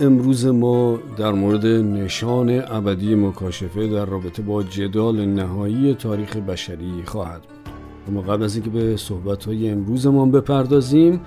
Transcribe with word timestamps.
امروز 0.00 0.46
ما 0.46 0.98
در 1.16 1.32
مورد 1.32 1.66
نشان 1.66 2.62
ابدی 2.66 3.14
مکاشفه 3.14 3.86
در 3.86 4.04
رابطه 4.04 4.42
با 4.42 4.62
جدال 4.62 5.24
نهایی 5.24 5.94
تاریخ 5.94 6.36
بشری 6.36 7.02
خواهد 7.06 7.42
بود. 7.42 7.72
اما 8.08 8.22
قبل 8.22 8.42
از 8.42 8.54
اینکه 8.54 8.70
به 8.70 8.96
صحبت 8.96 9.44
های 9.44 9.70
امروزمان 9.70 10.30
بپردازیم 10.30 11.20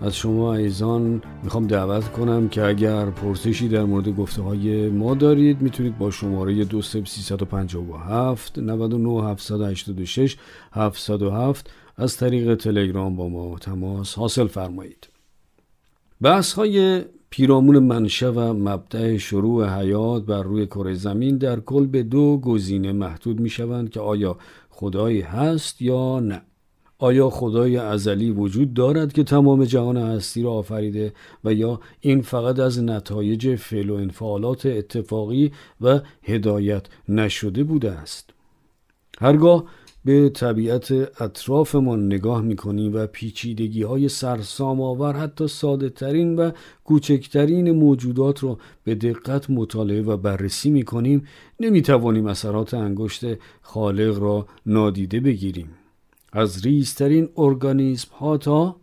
از 0.00 0.16
شما 0.16 0.54
ایزان 0.54 1.22
می‌خوام 1.42 1.66
دعوت 1.66 2.12
کنم 2.12 2.48
که 2.48 2.64
اگر 2.64 3.10
پرسشی 3.10 3.68
در 3.68 3.84
مورد 3.84 4.08
گفته 4.08 4.42
های 4.42 4.88
ما 4.88 5.14
دارید 5.14 5.62
می‌تونید 5.62 5.98
با 5.98 6.10
شماره 6.10 6.64
2357 6.64 8.58
99 8.58 9.30
786 9.30 10.36
707 10.72 11.70
از 11.96 12.16
طریق 12.16 12.54
تلگرام 12.54 13.16
با 13.16 13.28
ما 13.28 13.58
تماس 13.58 14.14
حاصل 14.14 14.46
فرمایید. 14.46 15.08
بحث 16.20 16.52
های 16.52 17.02
پیرامون 17.30 17.78
منشه 17.78 18.28
و 18.28 18.52
مبدع 18.52 19.16
شروع 19.16 19.80
حیات 19.80 20.22
بر 20.22 20.42
روی 20.42 20.66
کره 20.66 20.94
زمین 20.94 21.38
در 21.38 21.60
کل 21.60 21.86
به 21.86 22.02
دو 22.02 22.36
گزینه 22.38 22.92
محدود 22.92 23.40
می 23.40 23.50
شوند 23.50 23.90
که 23.90 24.00
آیا 24.00 24.36
خدایی 24.70 25.20
هست 25.20 25.82
یا 25.82 26.20
نه. 26.20 26.42
آیا 26.98 27.30
خدای 27.30 27.76
ازلی 27.76 28.30
وجود 28.30 28.74
دارد 28.74 29.12
که 29.12 29.24
تمام 29.24 29.64
جهان 29.64 29.96
هستی 29.96 30.42
را 30.42 30.52
آفریده 30.52 31.12
و 31.44 31.52
یا 31.52 31.80
این 32.00 32.22
فقط 32.22 32.58
از 32.58 32.82
نتایج 32.82 33.56
فعل 33.56 33.90
و 33.90 33.94
انفعالات 33.94 34.66
اتفاقی 34.66 35.52
و 35.80 36.00
هدایت 36.22 36.86
نشده 37.08 37.64
بوده 37.64 37.90
است؟ 37.90 38.30
هرگاه 39.20 39.64
به 40.04 40.28
طبیعت 40.28 40.92
اطرافمان 41.22 42.06
نگاه 42.06 42.42
می‌کنیم 42.42 42.94
و 42.94 43.06
پیچیدگی 43.06 43.82
های 43.82 44.08
سرسام 44.08 44.80
آور 44.80 45.16
حتی 45.16 45.48
ساده 45.48 45.88
ترین 45.88 46.36
و 46.36 46.50
کوچکترین 46.84 47.70
موجودات 47.70 48.44
را 48.44 48.58
به 48.84 48.94
دقت 48.94 49.50
مطالعه 49.50 50.02
و 50.02 50.16
بررسی 50.16 50.70
می‌کنیم. 50.70 51.26
نمی‌توانیم 51.60 52.26
اثرات 52.26 52.74
انگشت 52.74 53.24
خالق 53.62 54.18
را 54.18 54.46
نادیده 54.66 55.20
بگیریم. 55.20 55.70
از 56.32 56.66
ریزترین 56.66 57.28
ارگانیسم 57.36 58.08
ها 58.14 58.36
تا 58.36 58.76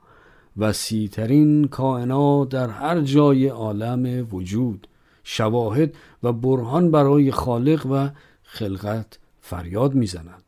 وسیعترین 0.57 1.67
کائنات 1.67 2.49
در 2.49 2.69
هر 2.69 3.01
جای 3.01 3.47
عالم 3.47 4.27
وجود 4.31 4.87
شواهد 5.23 5.95
و 6.23 6.33
برهان 6.33 6.91
برای 6.91 7.31
خالق 7.31 7.87
و 7.91 8.09
خلقت 8.43 9.19
فریاد 9.41 9.93
می‌زنند 9.95 10.46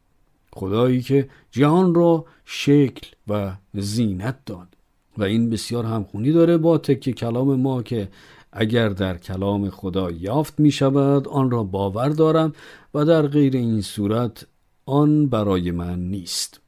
خدایی 0.60 1.02
که 1.02 1.30
جهان 1.52 1.96
را 1.96 2.26
شکل 2.46 3.08
و 3.28 3.52
زینت 3.74 4.36
داد 4.46 4.68
و 5.18 5.24
این 5.24 5.50
بسیار 5.50 5.86
همخونی 5.86 6.32
داره 6.32 6.58
با 6.58 6.78
تک 6.78 7.10
کلام 7.10 7.56
ما 7.56 7.84
که 7.84 8.08
اگر 8.54 8.90
در 8.90 9.18
کلام 9.18 9.70
خدا 9.70 10.12
یافت 10.12 10.60
می 10.60 10.72
شود 10.72 11.28
آن 11.28 11.52
را 11.52 11.64
باور 11.64 12.10
دارم 12.10 12.54
و 12.94 13.06
در 13.06 13.28
غیر 13.28 13.56
این 13.56 13.82
صورت 13.82 14.48
آن 14.86 15.28
برای 15.28 15.72
من 15.72 16.00
نیست 16.00 16.60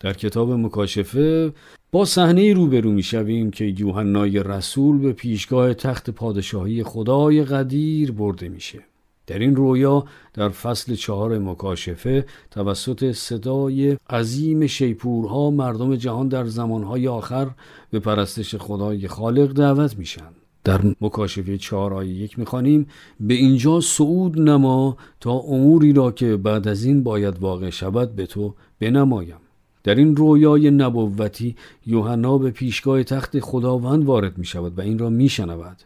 در 0.00 0.12
کتاب 0.12 0.50
مکاشفه 0.52 1.52
با 1.92 2.04
صحنه 2.04 2.52
روبرو 2.52 2.92
می 2.92 3.02
شویم 3.02 3.50
که 3.50 3.64
یوحنای 3.64 4.42
رسول 4.42 4.98
به 4.98 5.12
پیشگاه 5.12 5.74
تخت 5.74 6.10
پادشاهی 6.10 6.82
خدای 6.82 7.44
قدیر 7.44 8.12
برده 8.12 8.48
میشه. 8.48 8.93
در 9.26 9.38
این 9.38 9.56
رویا 9.56 10.04
در 10.34 10.48
فصل 10.48 10.94
چهار 10.94 11.38
مکاشفه 11.38 12.26
توسط 12.50 13.12
صدای 13.12 13.96
عظیم 14.10 14.66
شیپورها 14.66 15.50
مردم 15.50 15.96
جهان 15.96 16.28
در 16.28 16.44
زمانهای 16.44 17.08
آخر 17.08 17.50
به 17.90 17.98
پرستش 17.98 18.54
خدای 18.54 19.08
خالق 19.08 19.52
دعوت 19.52 19.98
میشن 19.98 20.30
در 20.64 20.80
مکاشفه 21.00 21.58
چهار 21.58 21.94
آیه 21.94 22.14
یک 22.14 22.38
می‌خوانیم 22.38 22.86
به 23.20 23.34
اینجا 23.34 23.80
صعود 23.80 24.40
نما 24.40 24.96
تا 25.20 25.32
اموری 25.32 25.92
را 25.92 26.10
که 26.10 26.36
بعد 26.36 26.68
از 26.68 26.84
این 26.84 27.02
باید 27.02 27.38
واقع 27.38 27.70
شود 27.70 28.16
به 28.16 28.26
تو 28.26 28.54
بنمایم 28.80 29.36
در 29.84 29.94
این 29.94 30.16
رویای 30.16 30.70
نبوتی 30.70 31.56
یوحنا 31.86 32.38
به 32.38 32.50
پیشگاه 32.50 33.02
تخت 33.02 33.40
خداوند 33.40 34.04
وارد 34.04 34.38
می 34.38 34.44
شود 34.44 34.78
و 34.78 34.80
این 34.80 34.98
را 34.98 35.10
می 35.10 35.28
شنود. 35.28 35.76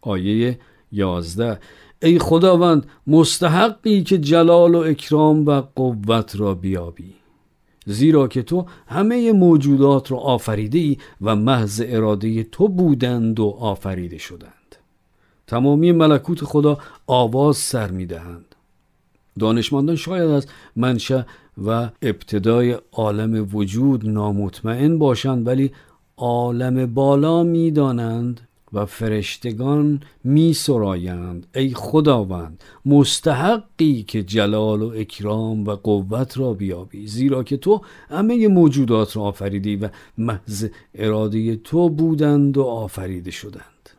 آیه 0.00 0.58
یازده 0.92 1.58
ای 2.02 2.18
خداوند 2.18 2.86
مستحقی 3.06 4.02
که 4.02 4.18
جلال 4.18 4.74
و 4.74 4.78
اکرام 4.78 5.46
و 5.46 5.62
قوت 5.74 6.36
را 6.36 6.54
بیابی. 6.54 7.14
زیرا 7.86 8.28
که 8.28 8.42
تو 8.42 8.66
همه 8.86 9.32
موجودات 9.32 10.12
را 10.12 10.18
آفریده 10.18 10.78
ای 10.78 10.96
و 11.22 11.36
محض 11.36 11.82
اراده 11.86 12.42
تو 12.42 12.68
بودند 12.68 13.40
و 13.40 13.56
آفریده 13.60 14.18
شدند. 14.18 14.52
تمامی 15.46 15.92
ملکوت 15.92 16.44
خدا 16.44 16.78
آواز 17.06 17.56
سر 17.56 17.90
می 17.90 18.06
دهند 18.06 18.54
دانشمندان 19.38 19.96
شاید 19.96 20.30
از 20.30 20.46
منشأ 20.76 21.22
و 21.64 21.90
ابتدای 22.02 22.76
عالم 22.92 23.48
وجود 23.52 24.08
نامطمئن 24.08 24.98
باشند 24.98 25.46
ولی 25.46 25.72
عالم 26.16 26.94
بالا 26.94 27.42
می‌دانند 27.42 28.40
و 28.72 28.86
فرشتگان 28.86 30.00
می 30.24 30.54
سرایند. 30.54 31.46
ای 31.54 31.74
خداوند 31.74 32.64
مستحقی 32.86 34.02
که 34.02 34.22
جلال 34.22 34.82
و 34.82 34.92
اکرام 34.96 35.64
و 35.64 35.70
قوت 35.70 36.38
را 36.38 36.54
بیابی. 36.54 37.06
زیرا 37.06 37.42
که 37.42 37.56
تو 37.56 37.80
همه 38.10 38.48
موجودات 38.48 39.16
را 39.16 39.22
آفریدی 39.22 39.76
و 39.76 39.88
محض 40.18 40.68
اراده 40.94 41.56
تو 41.56 41.88
بودند 41.88 42.58
و 42.58 42.62
آفریده 42.62 43.30
شدند. 43.30 43.90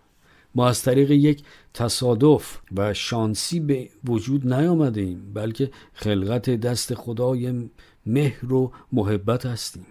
ما 0.55 0.67
از 0.67 0.81
طریق 0.81 1.11
یک 1.11 1.43
تصادف 1.73 2.57
و 2.75 2.93
شانسی 2.93 3.59
به 3.59 3.89
وجود 4.05 4.53
نیامده 4.53 5.01
ایم 5.01 5.31
بلکه 5.33 5.71
خلقت 5.93 6.49
دست 6.49 6.93
خدای 6.93 7.69
مهر 8.05 8.53
و 8.53 8.71
محبت 8.91 9.45
هستیم. 9.45 9.85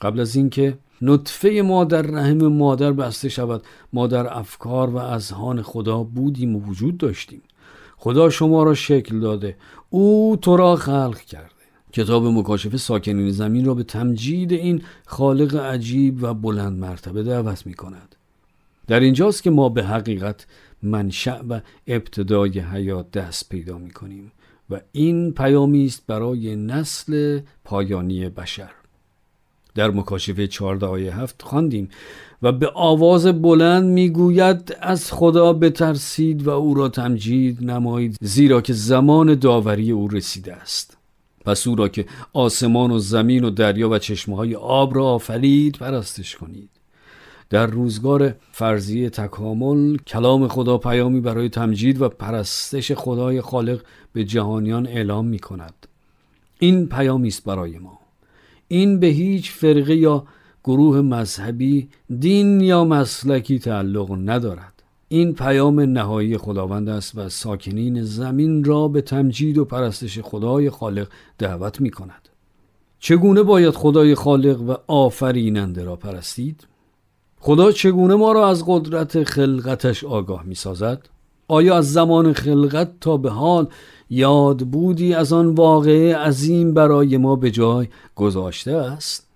قبل 0.00 0.20
از 0.20 0.36
اینکه 0.36 0.78
نطفه 1.02 1.62
ما 1.64 1.84
در 1.84 2.02
رحم 2.02 2.46
مادر 2.46 2.92
بسته 2.92 3.28
شود. 3.28 3.62
ما 3.92 4.06
در 4.06 4.38
افکار 4.38 4.90
و 4.90 4.96
اذهان 4.96 5.62
خدا 5.62 6.02
بودیم 6.02 6.56
و 6.56 6.60
وجود 6.60 6.98
داشتیم. 6.98 7.42
خدا 7.96 8.30
شما 8.30 8.62
را 8.62 8.74
شکل 8.74 9.20
داده. 9.20 9.56
او 9.90 10.36
تو 10.42 10.56
را 10.56 10.76
خلق 10.76 11.20
کرده. 11.20 11.48
کتاب 11.92 12.26
مکاشفه 12.26 12.76
ساکنین 12.76 13.30
زمین 13.30 13.64
را 13.64 13.74
به 13.74 13.82
تمجید 13.82 14.52
این 14.52 14.82
خالق 15.06 15.56
عجیب 15.56 16.22
و 16.22 16.34
بلند 16.34 16.78
مرتبه 16.78 17.22
دعوت 17.22 17.66
می 17.66 17.74
کند. 17.74 18.14
در 18.86 19.00
اینجاست 19.00 19.42
که 19.42 19.50
ما 19.50 19.68
به 19.68 19.84
حقیقت 19.84 20.46
منشأ 20.82 21.42
و 21.48 21.60
ابتدای 21.86 22.60
حیات 22.60 23.10
دست 23.10 23.48
پیدا 23.48 23.78
می 23.78 23.90
کنیم 23.90 24.32
و 24.70 24.80
این 24.92 25.32
پیامی 25.32 25.86
است 25.86 26.06
برای 26.06 26.56
نسل 26.56 27.40
پایانی 27.64 28.28
بشر. 28.28 28.70
در 29.78 29.90
مکاشفه 29.90 30.46
14 30.46 30.86
آیه 30.86 31.16
7 31.16 31.42
خواندیم 31.42 31.88
و 32.42 32.52
به 32.52 32.70
آواز 32.74 33.26
بلند 33.26 33.84
می‌گوید 33.84 34.76
از 34.80 35.12
خدا 35.12 35.52
بترسید 35.52 36.46
و 36.46 36.50
او 36.50 36.74
را 36.74 36.88
تمجید 36.88 37.70
نمایید 37.70 38.16
زیرا 38.20 38.60
که 38.60 38.72
زمان 38.72 39.34
داوری 39.34 39.90
او 39.90 40.08
رسیده 40.08 40.54
است. 40.54 40.96
پس 41.44 41.66
او 41.66 41.74
را 41.74 41.88
که 41.88 42.06
آسمان 42.32 42.90
و 42.90 42.98
زمین 42.98 43.44
و 43.44 43.50
دریا 43.50 43.88
و 43.88 43.98
چشمه 43.98 44.36
های 44.36 44.54
آب 44.54 44.96
را 44.96 45.04
آفرید 45.04 45.76
پرستش 45.76 46.36
کنید. 46.36 46.70
در 47.50 47.66
روزگار 47.66 48.34
فرضی 48.52 49.10
تکامل 49.10 49.96
کلام 49.96 50.48
خدا 50.48 50.78
پیامی 50.78 51.20
برای 51.20 51.48
تمجید 51.48 52.02
و 52.02 52.08
پرستش 52.08 52.92
خدای 52.92 53.40
خالق 53.40 53.80
به 54.12 54.24
جهانیان 54.24 54.86
اعلام 54.86 55.26
می 55.26 55.38
کند 55.38 55.86
این 56.58 56.88
پیامی 56.88 57.28
است 57.28 57.44
برای 57.44 57.78
ما. 57.78 57.97
این 58.68 59.00
به 59.00 59.06
هیچ 59.06 59.50
فرقه 59.50 59.96
یا 59.96 60.24
گروه 60.64 61.00
مذهبی 61.00 61.88
دین 62.18 62.60
یا 62.60 62.84
مسلکی 62.84 63.58
تعلق 63.58 64.18
ندارد 64.30 64.82
این 65.08 65.34
پیام 65.34 65.80
نهایی 65.80 66.38
خداوند 66.38 66.88
است 66.88 67.18
و 67.18 67.28
ساکنین 67.28 68.02
زمین 68.02 68.64
را 68.64 68.88
به 68.88 69.00
تمجید 69.00 69.58
و 69.58 69.64
پرستش 69.64 70.18
خدای 70.18 70.70
خالق 70.70 71.08
دعوت 71.38 71.80
می 71.80 71.90
کند 71.90 72.28
چگونه 73.00 73.42
باید 73.42 73.74
خدای 73.74 74.14
خالق 74.14 74.60
و 74.60 74.74
آفریننده 74.86 75.84
را 75.84 75.96
پرستید؟ 75.96 76.66
خدا 77.40 77.72
چگونه 77.72 78.14
ما 78.14 78.32
را 78.32 78.48
از 78.48 78.64
قدرت 78.66 79.24
خلقتش 79.24 80.04
آگاه 80.04 80.42
می 80.42 80.54
سازد؟ 80.54 81.08
آیا 81.48 81.76
از 81.76 81.92
زمان 81.92 82.32
خلقت 82.32 83.00
تا 83.00 83.16
به 83.16 83.30
حال 83.30 83.68
یاد 84.10 84.58
بودی 84.58 85.14
از 85.14 85.32
آن 85.32 85.54
واقعه 85.54 86.16
عظیم 86.16 86.74
برای 86.74 87.16
ما 87.16 87.36
به 87.36 87.50
جای 87.50 87.88
گذاشته 88.14 88.72
است؟ 88.72 89.26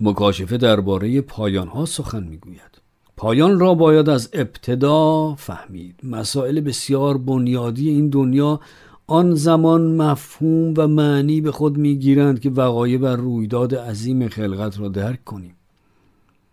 مکاشفه 0.00 0.56
درباره 0.56 1.20
پایان 1.20 1.68
ها 1.68 1.84
سخن 1.84 2.24
می‌گوید. 2.24 2.78
پایان 3.16 3.60
را 3.60 3.74
باید 3.74 4.08
از 4.08 4.30
ابتدا 4.32 5.34
فهمید. 5.34 6.00
مسائل 6.02 6.60
بسیار 6.60 7.18
بنیادی 7.18 7.88
این 7.88 8.08
دنیا 8.08 8.60
آن 9.06 9.34
زمان 9.34 9.96
مفهوم 9.96 10.74
و 10.76 10.88
معنی 10.88 11.40
به 11.40 11.52
خود 11.52 11.78
می‌گیرند 11.78 12.40
که 12.40 12.50
وقایع 12.50 12.98
و 12.98 13.06
رویداد 13.06 13.74
عظیم 13.74 14.28
خلقت 14.28 14.80
را 14.80 14.88
درک 14.88 15.24
کنیم. 15.24 15.54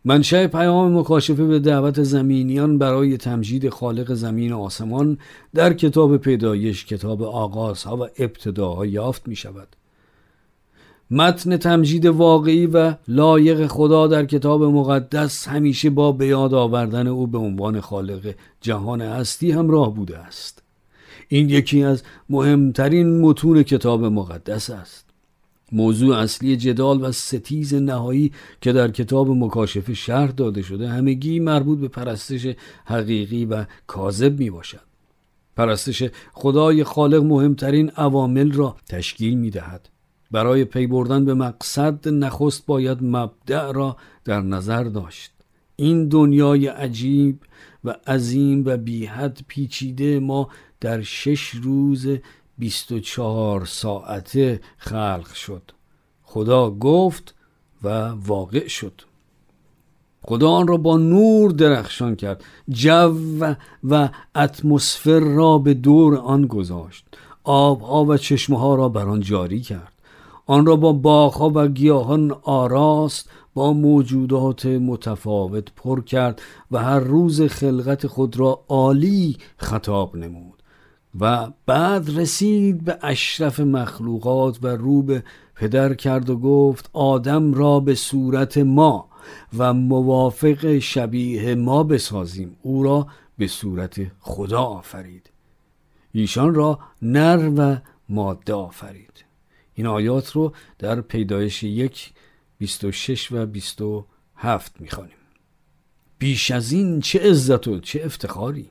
منشأ 0.07 0.47
پیام 0.47 0.97
مکاشفه 0.97 1.45
به 1.45 1.59
دعوت 1.59 2.03
زمینیان 2.03 2.77
برای 2.77 3.17
تمجید 3.17 3.69
خالق 3.69 4.13
زمین 4.13 4.53
و 4.53 4.59
آسمان 4.59 5.17
در 5.53 5.73
کتاب 5.73 6.17
پیدایش 6.17 6.85
کتاب 6.85 7.23
آغازها 7.23 7.97
و 7.97 8.07
ابتداها 8.19 8.85
یافت 8.85 9.27
می 9.27 9.35
شود. 9.35 9.67
متن 11.11 11.57
تمجید 11.57 12.05
واقعی 12.05 12.65
و 12.65 12.93
لایق 13.07 13.67
خدا 13.67 14.07
در 14.07 14.25
کتاب 14.25 14.63
مقدس 14.63 15.47
همیشه 15.47 15.89
با 15.89 16.11
بیاد 16.11 16.53
آوردن 16.53 17.07
او 17.07 17.27
به 17.27 17.37
عنوان 17.37 17.81
خالق 17.81 18.33
جهان 18.61 19.01
هستی 19.01 19.51
همراه 19.51 19.95
بوده 19.95 20.17
است. 20.17 20.63
این 21.27 21.49
یکی 21.49 21.83
از 21.83 22.03
مهمترین 22.29 23.21
متون 23.21 23.63
کتاب 23.63 24.05
مقدس 24.05 24.69
است. 24.69 25.04
موضوع 25.71 26.17
اصلی 26.17 26.57
جدال 26.57 27.03
و 27.03 27.11
ستیز 27.11 27.73
نهایی 27.73 28.31
که 28.61 28.73
در 28.73 28.91
کتاب 28.91 29.29
مکاشفه 29.29 29.93
شرح 29.93 30.31
داده 30.31 30.61
شده 30.61 30.89
همگی 30.89 31.39
مربوط 31.39 31.79
به 31.79 31.87
پرستش 31.87 32.47
حقیقی 32.85 33.45
و 33.45 33.65
کاذب 33.87 34.39
می 34.39 34.49
باشد. 34.49 34.81
پرستش 35.55 36.03
خدای 36.33 36.83
خالق 36.83 37.23
مهمترین 37.23 37.89
عوامل 37.89 38.51
را 38.51 38.75
تشکیل 38.89 39.35
می 39.37 39.49
دهد. 39.49 39.89
برای 40.31 40.65
پی 40.65 40.87
بردن 40.87 41.25
به 41.25 41.33
مقصد 41.33 42.09
نخست 42.09 42.65
باید 42.65 42.97
مبدع 43.01 43.71
را 43.71 43.97
در 44.25 44.41
نظر 44.41 44.83
داشت. 44.83 45.31
این 45.75 46.07
دنیای 46.07 46.67
عجیب 46.67 47.39
و 47.83 47.95
عظیم 48.07 48.63
و 48.65 48.77
بیحد 48.77 49.39
پیچیده 49.47 50.19
ما 50.19 50.49
در 50.81 51.01
شش 51.01 51.49
روز 51.49 52.07
24 52.57 53.65
ساعته 53.65 54.61
خلق 54.77 55.33
شد. 55.33 55.71
خدا 56.23 56.71
گفت 56.71 57.35
و 57.83 58.09
واقع 58.09 58.67
شد. 58.67 59.01
خدا 60.21 60.49
آن 60.49 60.67
را 60.67 60.77
با 60.77 60.97
نور 60.97 61.51
درخشان 61.51 62.15
کرد. 62.15 62.43
جو 62.69 63.15
و 63.83 64.09
اتمسفر 64.35 65.19
را 65.19 65.57
به 65.57 65.73
دور 65.73 66.15
آن 66.17 66.47
گذاشت. 66.47 67.05
آبها 67.43 68.05
و 68.05 68.17
چشمه 68.17 68.59
ها 68.59 68.75
را 68.75 68.89
بر 68.89 69.05
آن 69.05 69.19
جاری 69.19 69.61
کرد. 69.61 69.93
آن 70.45 70.65
را 70.65 70.75
با 70.75 70.93
باغها 70.93 71.51
و 71.55 71.67
گیاهان 71.67 72.31
آراست 72.43 73.29
با 73.53 73.73
موجودات 73.73 74.65
متفاوت 74.65 75.71
پر 75.75 76.01
کرد 76.01 76.41
و 76.71 76.77
هر 76.77 76.99
روز 76.99 77.41
خلقت 77.41 78.07
خود 78.07 78.39
را 78.39 78.59
عالی 78.67 79.37
خطاب 79.57 80.15
نمود. 80.15 80.54
و 81.19 81.51
بعد 81.65 82.17
رسید 82.17 82.83
به 82.83 82.97
اشرف 83.01 83.59
مخلوقات 83.59 84.59
و 84.61 84.67
رو 84.67 85.01
به 85.01 85.23
پدر 85.55 85.93
کرد 85.93 86.29
و 86.29 86.37
گفت 86.37 86.89
آدم 86.93 87.53
را 87.53 87.79
به 87.79 87.95
صورت 87.95 88.57
ما 88.57 89.09
و 89.57 89.73
موافق 89.73 90.79
شبیه 90.79 91.55
ما 91.55 91.83
بسازیم. 91.83 92.55
او 92.61 92.83
را 92.83 93.07
به 93.37 93.47
صورت 93.47 94.01
خدا 94.19 94.61
آفرید. 94.61 95.29
ایشان 96.11 96.55
را 96.55 96.79
نر 97.01 97.51
و 97.57 97.77
ماده 98.09 98.53
آفرید. 98.53 99.25
این 99.73 99.87
آیات 99.87 100.31
رو 100.31 100.53
در 100.79 101.01
پیدایش 101.01 101.63
یک 101.63 102.13
26 102.57 103.31
و 103.31 103.45
27 103.45 104.81
می‌خوانیم. 104.81 105.15
بیش 106.17 106.51
از 106.51 106.71
این 106.71 107.01
چه 107.01 107.19
عزت 107.19 107.67
و 107.67 107.79
چه 107.79 108.01
افتخاری؟ 108.05 108.69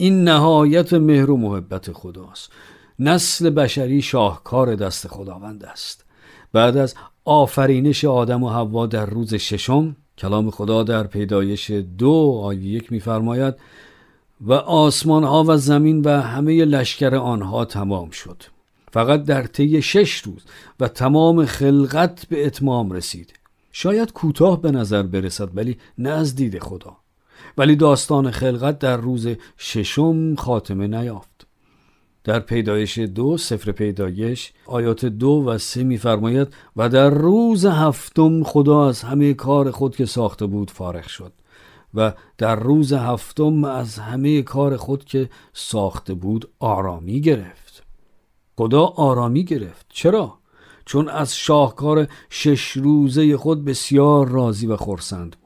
این 0.00 0.24
نهایت 0.24 0.92
مهر 0.92 1.30
و 1.30 1.36
محبت 1.36 1.92
خداست. 1.92 2.52
نسل 2.98 3.50
بشری 3.50 4.02
شاهکار 4.02 4.74
دست 4.74 5.08
خداوند 5.08 5.64
است. 5.64 6.04
بعد 6.52 6.76
از 6.76 6.94
آفرینش 7.24 8.04
آدم 8.04 8.42
و 8.42 8.48
حوا 8.48 8.86
در 8.86 9.06
روز 9.06 9.34
ششم 9.34 9.96
کلام 10.18 10.50
خدا 10.50 10.82
در 10.82 11.06
پیدایش 11.06 11.70
دو 11.70 12.40
آیه 12.44 12.62
یک 12.62 12.92
میفرماید 12.92 13.54
و 14.40 14.52
آسمان 14.52 15.24
ها 15.24 15.44
و 15.48 15.56
زمین 15.56 16.02
و 16.02 16.20
همه 16.20 16.64
لشکر 16.64 17.14
آنها 17.14 17.64
تمام 17.64 18.10
شد. 18.10 18.42
فقط 18.92 19.24
در 19.24 19.42
طی 19.42 19.82
شش 19.82 20.18
روز 20.18 20.44
و 20.80 20.88
تمام 20.88 21.44
خلقت 21.44 22.26
به 22.28 22.46
اتمام 22.46 22.92
رسید. 22.92 23.32
شاید 23.72 24.12
کوتاه 24.12 24.62
به 24.62 24.70
نظر 24.70 25.02
برسد 25.02 25.50
ولی 25.54 25.76
نه 25.98 26.10
از 26.10 26.34
دید 26.34 26.58
خدا. 26.58 26.99
ولی 27.58 27.76
داستان 27.76 28.30
خلقت 28.30 28.78
در 28.78 28.96
روز 28.96 29.28
ششم 29.58 30.34
خاتمه 30.34 30.86
نیافت. 30.86 31.46
در 32.24 32.40
پیدایش 32.40 32.98
دو 32.98 33.36
سفر 33.36 33.72
پیدایش 33.72 34.52
آیات 34.66 35.04
دو 35.04 35.44
و 35.46 35.58
سه 35.58 35.84
میفرماید 35.84 36.48
و 36.76 36.88
در 36.88 37.10
روز 37.10 37.66
هفتم 37.66 38.42
خدا 38.42 38.88
از 38.88 39.02
همه 39.02 39.34
کار 39.34 39.70
خود 39.70 39.96
که 39.96 40.06
ساخته 40.06 40.46
بود 40.46 40.70
فارغ 40.70 41.06
شد 41.06 41.32
و 41.94 42.12
در 42.38 42.56
روز 42.56 42.92
هفتم 42.92 43.64
از 43.64 43.98
همه 43.98 44.42
کار 44.42 44.76
خود 44.76 45.04
که 45.04 45.30
ساخته 45.52 46.14
بود 46.14 46.48
آرامی 46.58 47.20
گرفت. 47.20 47.82
خدا 48.56 48.84
آرامی 48.86 49.44
گرفت. 49.44 49.86
چرا؟ 49.88 50.38
چون 50.84 51.08
از 51.08 51.36
شاهکار 51.36 52.06
شش 52.30 52.70
روزه 52.70 53.36
خود 53.36 53.64
بسیار 53.64 54.28
راضی 54.28 54.66
و 54.66 54.76
خورسند 54.76 55.36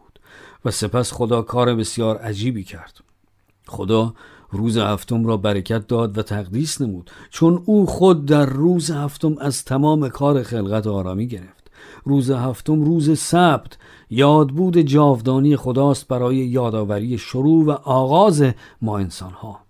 و 0.65 0.71
سپس 0.71 1.13
خدا 1.13 1.43
کار 1.43 1.75
بسیار 1.75 2.19
عجیبی 2.19 2.65
کرد. 2.65 3.01
خدا 3.67 4.15
روز 4.51 4.79
هفتم 4.79 5.27
را 5.27 5.37
برکت 5.37 5.87
داد 5.87 6.19
و 6.19 6.23
تقدیس 6.23 6.81
نمود. 6.81 7.11
چون 7.31 7.63
او 7.65 7.87
خود 7.87 8.27
در 8.27 8.47
روز 8.47 8.91
هفتم 8.91 9.35
از 9.39 9.65
تمام 9.65 10.09
کار 10.09 10.43
خلقت 10.43 10.87
آرامی 10.87 11.27
گرفت. 11.27 11.71
روز 12.05 12.31
هفتم 12.31 12.83
روز 12.83 13.19
سبت 13.19 13.79
یادبود 14.11 14.79
جاودانی 14.79 15.57
خداست 15.57 16.09
برای 16.09 16.37
یادآوری 16.37 17.19
شروع 17.19 17.65
و 17.65 17.71
آغاز 17.71 18.45
ما 18.83 18.99
انسان 18.99 19.33
ها 19.33 19.61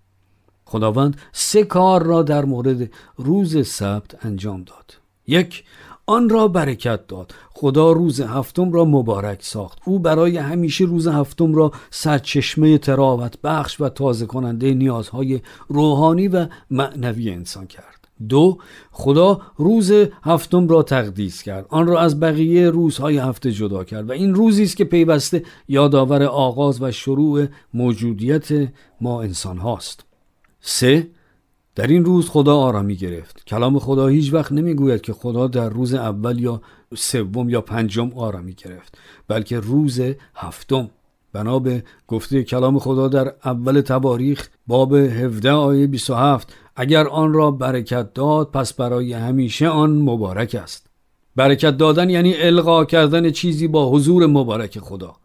خداوند 0.65 1.17
سه 1.31 1.63
کار 1.63 2.03
را 2.03 2.23
در 2.23 2.45
مورد 2.45 2.89
روز 3.17 3.67
سبت 3.67 4.25
انجام 4.25 4.63
داد. 4.63 4.97
یک 5.27 5.63
آن 6.05 6.29
را 6.29 6.47
برکت 6.47 7.07
داد. 7.07 7.33
خدا 7.53 7.91
روز 7.91 8.21
هفتم 8.21 8.71
را 8.71 8.85
مبارک 8.85 9.43
ساخت. 9.43 9.79
او 9.85 9.99
برای 9.99 10.37
همیشه 10.37 10.85
روز 10.85 11.07
هفتم 11.07 11.55
را 11.55 11.71
سرچشمه 11.91 12.77
تراوت 12.77 13.41
بخش 13.43 13.81
و 13.81 13.89
تازه 13.89 14.25
کننده 14.25 14.73
نیازهای 14.73 15.41
روحانی 15.67 16.27
و 16.27 16.47
معنوی 16.71 17.31
انسان 17.31 17.67
کرد. 17.67 18.07
دو 18.29 18.57
خدا 18.91 19.41
روز 19.57 19.91
هفتم 20.23 20.67
را 20.67 20.83
تقدیس 20.83 21.43
کرد. 21.43 21.65
آن 21.69 21.87
را 21.87 21.99
از 21.99 22.19
بقیه 22.19 22.69
روزهای 22.69 23.17
هفته 23.17 23.51
جدا 23.51 23.83
کرد 23.83 24.09
و 24.09 24.11
این 24.11 24.35
روزی 24.35 24.63
است 24.63 24.77
که 24.77 24.83
پیوسته 24.85 25.43
یادآور 25.67 26.23
آغاز 26.23 26.81
و 26.81 26.91
شروع 26.91 27.45
موجودیت 27.73 28.47
ما 29.01 29.21
انسان 29.21 29.57
هاست 29.57 30.05
سه 30.61 31.07
در 31.75 31.87
این 31.87 32.05
روز 32.05 32.29
خدا 32.29 32.55
آرامی 32.57 32.95
گرفت. 32.95 33.45
کلام 33.45 33.79
خدا 33.79 34.07
هیچ 34.07 34.33
وقت 34.33 34.51
نمی‌گوید 34.51 35.01
که 35.01 35.13
خدا 35.13 35.47
در 35.47 35.69
روز 35.69 35.93
اول 35.93 36.39
یا 36.39 36.61
سوم 36.95 37.49
یا 37.49 37.61
پنجم 37.61 38.11
آرامی 38.15 38.53
گرفت 38.53 38.97
بلکه 39.27 39.59
روز 39.59 40.01
هفتم. 40.35 40.89
بنا 41.33 41.59
به 41.59 41.83
گفته 42.07 42.43
کلام 42.43 42.79
خدا 42.79 43.07
در 43.07 43.33
اول 43.45 43.81
تواریخ 43.81 44.49
باب 44.67 44.93
17 44.93 45.51
آیه 45.51 45.87
27 45.87 46.53
اگر 46.75 47.07
آن 47.07 47.33
را 47.33 47.51
برکت 47.51 48.13
داد 48.13 48.51
پس 48.51 48.73
برای 48.73 49.13
همیشه 49.13 49.67
آن 49.67 49.91
مبارک 49.91 50.55
است. 50.63 50.87
برکت 51.35 51.77
دادن 51.77 52.09
یعنی 52.09 52.35
القا 52.37 52.85
کردن 52.85 53.31
چیزی 53.31 53.67
با 53.67 53.89
حضور 53.89 54.25
مبارک 54.25 54.79
خدا. 54.79 55.15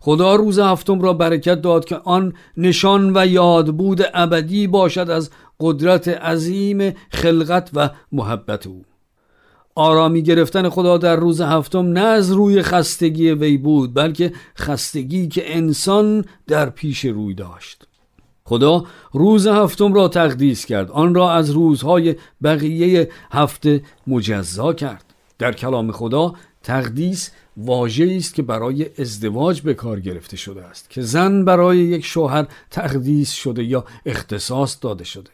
خدا 0.00 0.34
روز 0.34 0.58
هفتم 0.58 1.00
را 1.00 1.12
برکت 1.12 1.62
داد 1.62 1.84
که 1.84 1.96
آن 2.04 2.32
نشان 2.56 3.12
و 3.14 3.26
یادبود 3.26 4.00
ابدی 4.14 4.66
باشد 4.66 5.10
از 5.10 5.30
قدرت 5.62 6.08
عظیم 6.08 6.94
خلقت 7.10 7.70
و 7.74 7.90
محبت 8.12 8.66
او. 8.66 8.84
آرامی 9.74 10.22
گرفتن 10.22 10.68
خدا 10.68 10.98
در 10.98 11.16
روز 11.16 11.40
هفتم 11.40 11.86
نه 11.86 12.00
از 12.00 12.32
روی 12.32 12.62
خستگی 12.62 13.30
وی 13.30 13.56
بود 13.58 13.94
بلکه 13.94 14.32
خستگی 14.58 15.28
که 15.28 15.56
انسان 15.56 16.24
در 16.46 16.70
پیش 16.70 17.04
روی 17.04 17.34
داشت. 17.34 17.86
خدا 18.44 18.84
روز 19.12 19.46
هفتم 19.46 19.92
را 19.92 20.08
تقدیس 20.08 20.66
کرد 20.66 20.90
آن 20.90 21.14
را 21.14 21.32
از 21.32 21.50
روزهای 21.50 22.14
بقیه 22.42 23.10
هفته 23.30 23.82
مجزا 24.06 24.72
کرد. 24.72 25.04
در 25.38 25.52
کلام 25.52 25.92
خدا 25.92 26.34
تقدیس 26.62 27.30
واژه 27.56 28.14
است 28.16 28.34
که 28.34 28.42
برای 28.42 28.90
ازدواج 28.98 29.60
به 29.60 29.74
کار 29.74 30.00
گرفته 30.00 30.36
شده 30.36 30.64
است 30.64 30.90
که 30.90 31.02
زن 31.02 31.44
برای 31.44 31.78
یک 31.78 32.04
شوهر 32.04 32.46
تقدیس 32.70 33.32
شده 33.32 33.64
یا 33.64 33.84
اختصاص 34.06 34.78
داده 34.80 35.04
شده. 35.04 35.30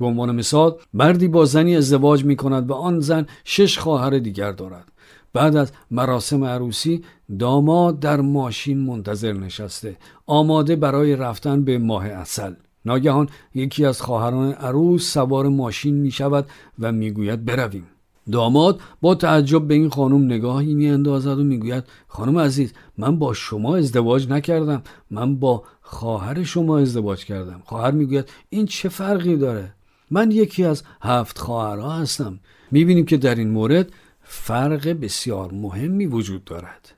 به 0.00 0.06
عنوان 0.06 0.34
مثال 0.34 0.74
مردی 0.94 1.28
با 1.28 1.44
زنی 1.44 1.76
ازدواج 1.76 2.24
می 2.24 2.36
کند 2.36 2.70
و 2.70 2.74
آن 2.74 3.00
زن 3.00 3.26
شش 3.44 3.78
خواهر 3.78 4.18
دیگر 4.18 4.52
دارد. 4.52 4.84
بعد 5.32 5.56
از 5.56 5.72
مراسم 5.90 6.44
عروسی 6.44 7.02
داماد 7.38 8.00
در 8.00 8.20
ماشین 8.20 8.78
منتظر 8.78 9.32
نشسته. 9.32 9.96
آماده 10.26 10.76
برای 10.76 11.16
رفتن 11.16 11.64
به 11.64 11.78
ماه 11.78 12.06
اصل 12.06 12.54
ناگهان 12.84 13.28
یکی 13.54 13.84
از 13.84 14.02
خواهران 14.02 14.52
عروس 14.52 15.12
سوار 15.12 15.48
ماشین 15.48 15.94
می 15.94 16.10
شود 16.10 16.46
و 16.78 16.92
می‌گوید 16.92 17.44
برویم. 17.44 17.86
داماد 18.32 18.80
با 19.00 19.14
تعجب 19.14 19.68
به 19.68 19.74
این 19.74 19.88
خانم 19.88 20.24
نگاهی 20.24 20.74
می 20.74 20.88
اندازد 20.88 21.38
و 21.38 21.44
می‌گوید 21.44 21.84
خانم 22.08 22.38
عزیز 22.38 22.72
من 22.98 23.18
با 23.18 23.32
شما 23.32 23.76
ازدواج 23.76 24.28
نکردم. 24.28 24.82
من 25.10 25.36
با 25.36 25.62
خواهر 25.82 26.42
شما 26.42 26.78
ازدواج 26.78 27.24
کردم. 27.24 27.62
خواهر 27.64 27.90
می‌گوید 27.90 28.28
این 28.50 28.66
چه 28.66 28.88
فرقی 28.88 29.36
داره؟ 29.36 29.74
من 30.12 30.30
یکی 30.30 30.64
از 30.64 30.82
هفت 31.02 31.38
خواهرها 31.38 31.92
هستم. 31.92 32.40
می‌بینیم 32.70 33.04
که 33.04 33.16
در 33.16 33.34
این 33.34 33.50
مورد 33.50 33.92
فرق 34.22 34.88
بسیار 34.88 35.52
مهمی 35.52 36.06
وجود 36.06 36.44
دارد. 36.44 36.94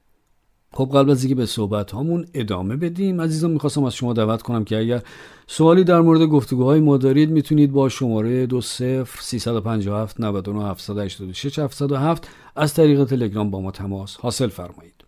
خب 0.73 0.90
قبل 0.94 1.11
از 1.11 1.23
اینکه 1.23 1.35
به 1.35 1.47
صحبت 1.47 1.90
هامون 1.90 2.26
ادامه 2.35 2.76
بدیم 2.76 3.21
عزیزان 3.21 3.50
می‌خواستم 3.50 3.85
از 3.85 3.94
شما 3.94 4.12
دعوت 4.12 4.42
کنم 4.42 4.64
که 4.64 4.78
اگر 4.78 5.02
سوالی 5.47 5.85
در 5.85 6.00
مورد 6.00 6.21
گفتگوهای 6.21 6.80
ما 6.80 6.97
دارید 6.97 7.30
می‌تونید 7.30 7.73
با 7.73 7.88
شماره 7.88 8.47
20 8.47 9.04
357 9.04 10.21
99 10.21 10.68
786 10.68 11.59
707 11.59 12.28
از 12.56 12.75
طریق 12.75 13.04
تلگرام 13.04 13.50
با 13.50 13.61
ما 13.61 13.71
تماس 13.71 14.16
حاصل 14.16 14.49
فرمایید. 14.49 15.04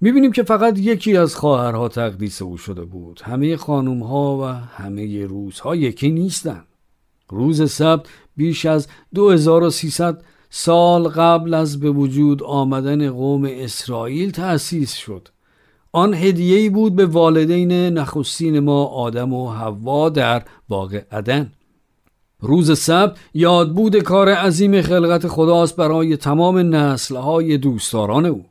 می‌بینیم 0.00 0.32
که 0.32 0.42
فقط 0.42 0.78
یکی 0.78 1.16
از 1.16 1.34
خواهرها 1.34 1.88
تقدیس 1.88 2.42
او 2.42 2.56
شده 2.56 2.84
بود. 2.84 3.20
همه 3.24 3.56
خانوم 3.56 4.02
ها 4.02 4.38
و 4.38 4.44
همه 4.82 5.26
روزها 5.26 5.76
یکی 5.76 6.10
نیستند. 6.10 6.66
روز 7.30 7.72
سبت 7.72 8.06
بیش 8.36 8.66
از 8.66 8.88
2300 9.14 10.22
سال 10.50 11.08
قبل 11.08 11.54
از 11.54 11.80
به 11.80 11.90
وجود 11.90 12.42
آمدن 12.42 13.10
قوم 13.10 13.48
اسرائیل 13.50 14.30
تأسیس 14.30 14.94
شد. 14.94 15.28
آن 15.92 16.14
هدیه‌ای 16.14 16.68
بود 16.68 16.96
به 16.96 17.06
والدین 17.06 17.72
نخستین 17.72 18.58
ما 18.58 18.84
آدم 18.84 19.32
و 19.32 19.50
حوا 19.50 20.08
در 20.08 20.42
باغ 20.68 21.00
عدن. 21.12 21.52
روز 22.40 22.78
سبت 22.78 23.18
یادبود 23.34 23.96
کار 23.96 24.28
عظیم 24.28 24.82
خلقت 24.82 25.28
خداست 25.28 25.76
برای 25.76 26.16
تمام 26.16 26.58
نسلهای 26.74 27.58
دوستداران 27.58 28.26
او. 28.26 28.44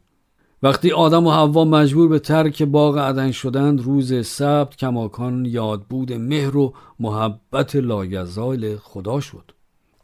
وقتی 0.64 0.92
آدم 0.92 1.28
و 1.28 1.32
حوا 1.32 1.66
مجبور 1.66 2.08
به 2.08 2.20
ترک 2.20 2.64
باغ 2.64 2.98
عدن 2.98 3.32
شدند 3.32 3.82
روز 3.82 4.28
سبت 4.28 4.76
کماکان 4.76 5.46
یادبود 5.46 6.14
مهر 6.14 6.58
و 6.58 6.74
محبت 7.00 7.76
لایزال 7.76 8.78
خدا 8.78 9.20
شد. 9.20 9.52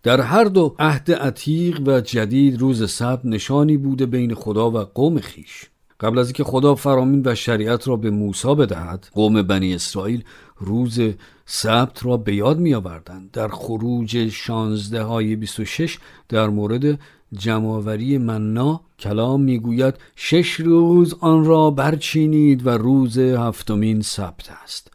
در 0.04 0.22
هر 0.22 0.44
دو 0.44 0.76
عهد 0.80 1.12
عتیق 1.12 1.82
و 1.86 2.02
جدید 2.02 2.60
روز 2.62 2.92
سبت 2.92 3.26
نشانی 3.26 3.78
بوده 3.78 4.06
بین 4.06 4.34
خدا 4.34 4.72
و 4.72 4.78
قوم 4.78 5.20
خیش. 5.20 5.70
قبل 6.00 6.20
از 6.20 6.28
اینکه 6.28 6.44
خدا 6.44 6.76
فرامین 6.76 7.22
و 7.26 7.36
شریعت 7.36 7.88
را 7.88 7.96
به 7.96 8.10
موسی 8.10 8.56
بدهد 8.56 9.08
قوم 9.14 9.42
بنی 9.42 9.76
اسرائیل 9.76 10.24
روز 10.58 11.00
سبت 11.46 12.06
را 12.06 12.18
به 12.18 12.36
یاد 12.36 12.60
می 12.60 12.74
آوردند 12.74 13.32
در 13.32 13.48
خروج 13.48 14.30
16 14.30 15.04
های 15.04 15.36
26 15.36 15.98
در 16.30 16.48
مورد 16.48 17.00
جماوری 17.38 18.18
مننا 18.18 18.82
کلام 19.00 19.42
می‌گوید 19.42 19.96
شش 20.16 20.54
روز 20.54 21.16
آن 21.20 21.46
را 21.46 21.72
برچینید 21.72 22.68
و 22.68 22.70
روز 22.70 23.18
هفتمین 23.18 24.02
سبت 24.02 24.50
است. 24.64 24.92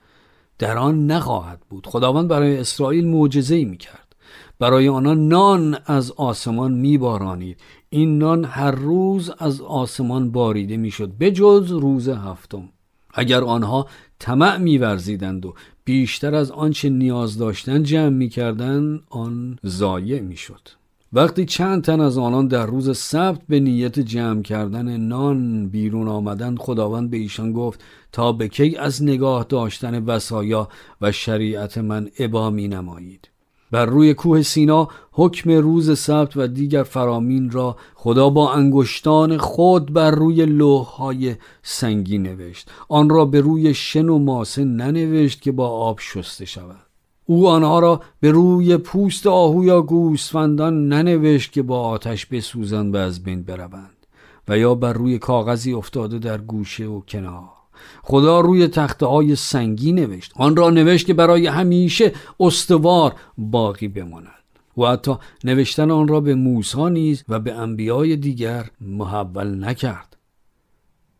در 0.59 0.78
آن 0.78 1.06
نخواهد 1.06 1.61
بود. 1.70 1.87
خداوند 1.87 2.28
برای 2.28 2.59
اسرائیل 2.59 3.06
معجزه 3.06 3.54
ای 3.54 3.64
می‌کرد. 3.64 4.16
برای 4.59 4.88
آنان 4.88 5.28
نان 5.28 5.76
از 5.87 6.12
آسمان 6.12 6.73
میبارانید. 6.73 7.61
این 7.90 8.18
نان 8.18 8.44
هر 8.44 8.70
روز 8.70 9.30
از 9.38 9.61
آسمان 9.61 10.30
باریده 10.30 10.76
می‌شد 10.76 11.12
بجز 11.20 11.70
روز 11.70 12.09
هفتم. 12.09 12.68
اگر 13.14 13.44
آنها 13.44 13.87
طمع 14.18 14.56
میورزیدند 14.56 15.47
و 15.47 15.54
بیشتر 15.85 16.35
از 16.35 16.50
آنچه 16.50 16.88
نیاز 16.88 17.38
داشتند 17.38 17.85
جمع 17.85 18.09
می‌کردند 18.09 19.00
آن 19.11 19.59
ضایع 19.66 20.20
می‌شد. 20.20 20.68
وقتی 21.12 21.45
چند 21.45 21.85
تن 21.85 22.00
از 22.00 22.19
آنان 22.19 22.49
در 22.49 22.67
روز 22.67 22.99
سبت 22.99 23.40
به 23.49 23.61
نیت 23.61 24.00
جمع 24.00 24.43
کردن 24.43 24.97
نان 24.97 25.69
بیرون 25.69 26.09
آمدند 26.09 26.59
خداوند 26.59 27.11
به 27.11 27.17
ایشان 27.17 27.52
گفت 27.52 27.85
تا 28.12 28.33
به 28.33 28.49
کی 28.49 28.76
از 28.76 29.02
نگاه 29.02 29.47
داشتن 29.49 30.05
وسایا 30.05 30.69
و 31.00 31.12
شریعت 31.12 31.79
من 31.79 32.11
ابا 32.19 32.50
می 32.50 32.69
نمایید؟ 32.69 33.29
بر 33.71 33.87
روی 33.87 34.14
کوه 34.14 34.43
سینا 34.43 34.88
حکم 35.12 35.50
روز 35.50 35.99
سبت 35.99 36.37
و 36.37 36.47
دیگر 36.47 36.83
فرامین 36.83 37.50
را 37.50 37.76
خدا 37.95 38.31
با 38.31 38.52
انگشتان 38.52 39.37
خود 39.37 39.93
بر 39.93 40.11
روی 40.11 40.47
لوحهای 40.47 41.37
سنگی 41.62 42.19
نوشت. 42.19 42.71
آن 42.88 43.11
را 43.11 43.25
به 43.25 43.40
روی 43.40 43.75
شن 43.75 44.09
و 44.09 44.19
ماسه 44.19 44.64
ننوشت 44.64 45.43
که 45.43 45.52
با 45.52 45.69
آب 45.69 46.00
شسته 46.00 46.45
شود. 46.45 46.89
او 47.30 47.49
آنها 47.49 47.78
را 47.78 48.00
به 48.20 48.30
روی 48.30 48.76
پوست 48.76 49.26
آهو 49.26 49.64
یا 49.64 49.82
گوسفندان 49.82 50.88
ننوشت 50.88 51.52
که 51.52 51.62
با 51.62 51.80
آتش 51.80 52.26
بسوزند 52.26 52.94
و 52.94 52.99
از 52.99 53.22
بین 53.22 53.42
بروند 53.42 54.06
و 54.49 54.58
یا 54.58 54.75
بر 54.75 54.92
روی 54.92 55.18
کاغذی 55.18 55.72
افتاده 55.72 56.18
در 56.18 56.38
گوشه 56.38 56.87
و 56.87 57.00
کنار. 57.00 57.49
خدا 58.02 58.40
روی 58.40 58.68
تخته 58.68 59.06
های 59.06 59.37
سنگی 59.37 59.92
نوشت. 59.92 60.32
آن 60.37 60.56
را 60.56 60.70
نوشت 60.70 61.06
که 61.06 61.14
برای 61.14 61.46
همیشه 61.46 62.12
استوار 62.40 63.14
باقی 63.38 63.88
بماند 63.88 64.44
و 64.78 64.87
حتی 64.87 65.14
نوشتن 65.44 65.90
آن 65.90 66.08
را 66.08 66.20
به 66.20 66.34
موسی 66.34 66.90
نیز 66.90 67.25
و 67.28 67.38
به 67.38 67.54
انبیای 67.54 68.16
دیگر 68.16 68.70
محول 68.80 69.64
نکرد. 69.64 70.16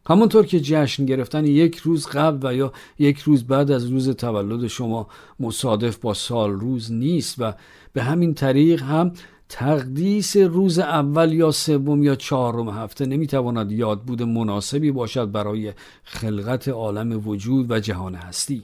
همونطور 0.07 0.47
که 0.47 0.61
جشن 0.61 1.05
گرفتن 1.07 1.47
یک 1.47 1.77
روز 1.77 2.07
قبل 2.07 2.49
و 2.49 2.55
یا 2.55 2.73
یک 2.99 3.19
روز 3.19 3.45
بعد 3.45 3.71
از 3.71 3.87
روز 3.87 4.09
تولد 4.09 4.67
شما 4.67 5.09
مصادف 5.41 5.97
با 5.97 6.15
سال 6.15 6.51
روز 6.51 6.93
نیست 6.93 7.35
و 7.39 7.53
به 7.93 8.03
همین 8.03 8.35
طریق 8.35 8.83
هم 8.83 9.13
تقدیس 9.49 10.37
روز 10.37 10.79
اول 10.79 11.33
یا 11.33 11.51
سوم 11.51 12.03
یا 12.03 12.15
چهارم 12.15 12.69
هفته 12.69 13.07
نمی‌تواند 13.07 13.73
یاد 13.73 14.03
بود 14.03 14.23
مناسبی 14.23 14.91
باشد 14.91 15.33
برای 15.33 15.73
خلقت 16.05 16.69
عالم 16.69 17.29
وجود 17.29 17.71
و 17.71 17.81
جهان 17.81 18.15
هستی. 18.15 18.63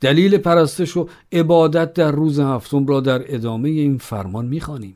دلیل 0.00 0.38
پرستش 0.38 0.96
و 0.96 1.08
عبادت 1.32 1.92
در 1.92 2.10
روز 2.10 2.40
هفتم 2.40 2.86
را 2.86 3.00
در 3.00 3.34
ادامه 3.34 3.68
این 3.68 3.98
فرمان 3.98 4.46
می‌خوانیم. 4.46 4.94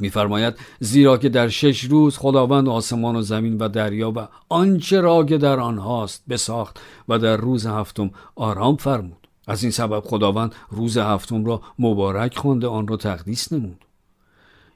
میفرماید 0.00 0.54
زیرا 0.80 1.16
که 1.16 1.28
در 1.28 1.48
شش 1.48 1.84
روز 1.84 2.18
خداوند 2.18 2.68
آسمان 2.68 3.16
و 3.16 3.22
زمین 3.22 3.58
و 3.58 3.68
دریا 3.68 4.12
و 4.16 4.28
آنچه 4.48 5.00
را 5.00 5.24
که 5.24 5.38
در 5.38 5.60
آنهاست 5.60 6.22
بساخت 6.28 6.80
و 7.08 7.18
در 7.18 7.36
روز 7.36 7.66
هفتم 7.66 8.10
آرام 8.34 8.76
فرمود 8.76 9.28
از 9.46 9.62
این 9.62 9.72
سبب 9.72 10.00
خداوند 10.00 10.54
روز 10.70 10.98
هفتم 10.98 11.44
را 11.44 11.62
مبارک 11.78 12.38
خوانده 12.38 12.66
آن 12.66 12.88
را 12.88 12.96
تقدیس 12.96 13.52
نمود 13.52 13.84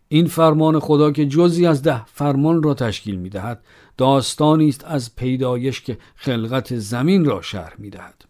این 0.08 0.26
فرمان 0.26 0.80
خدا 0.80 1.12
که 1.12 1.26
جزی 1.26 1.66
از 1.66 1.82
ده 1.82 2.06
فرمان 2.06 2.62
را 2.62 2.74
تشکیل 2.74 3.16
می 3.16 3.28
دهد 3.28 3.64
داستانی 3.96 4.68
است 4.68 4.84
از 4.84 5.16
پیدایش 5.16 5.80
که 5.80 5.98
خلقت 6.14 6.78
زمین 6.78 7.24
را 7.24 7.42
شرح 7.42 7.74
می 7.78 7.90
دهد. 7.90 8.27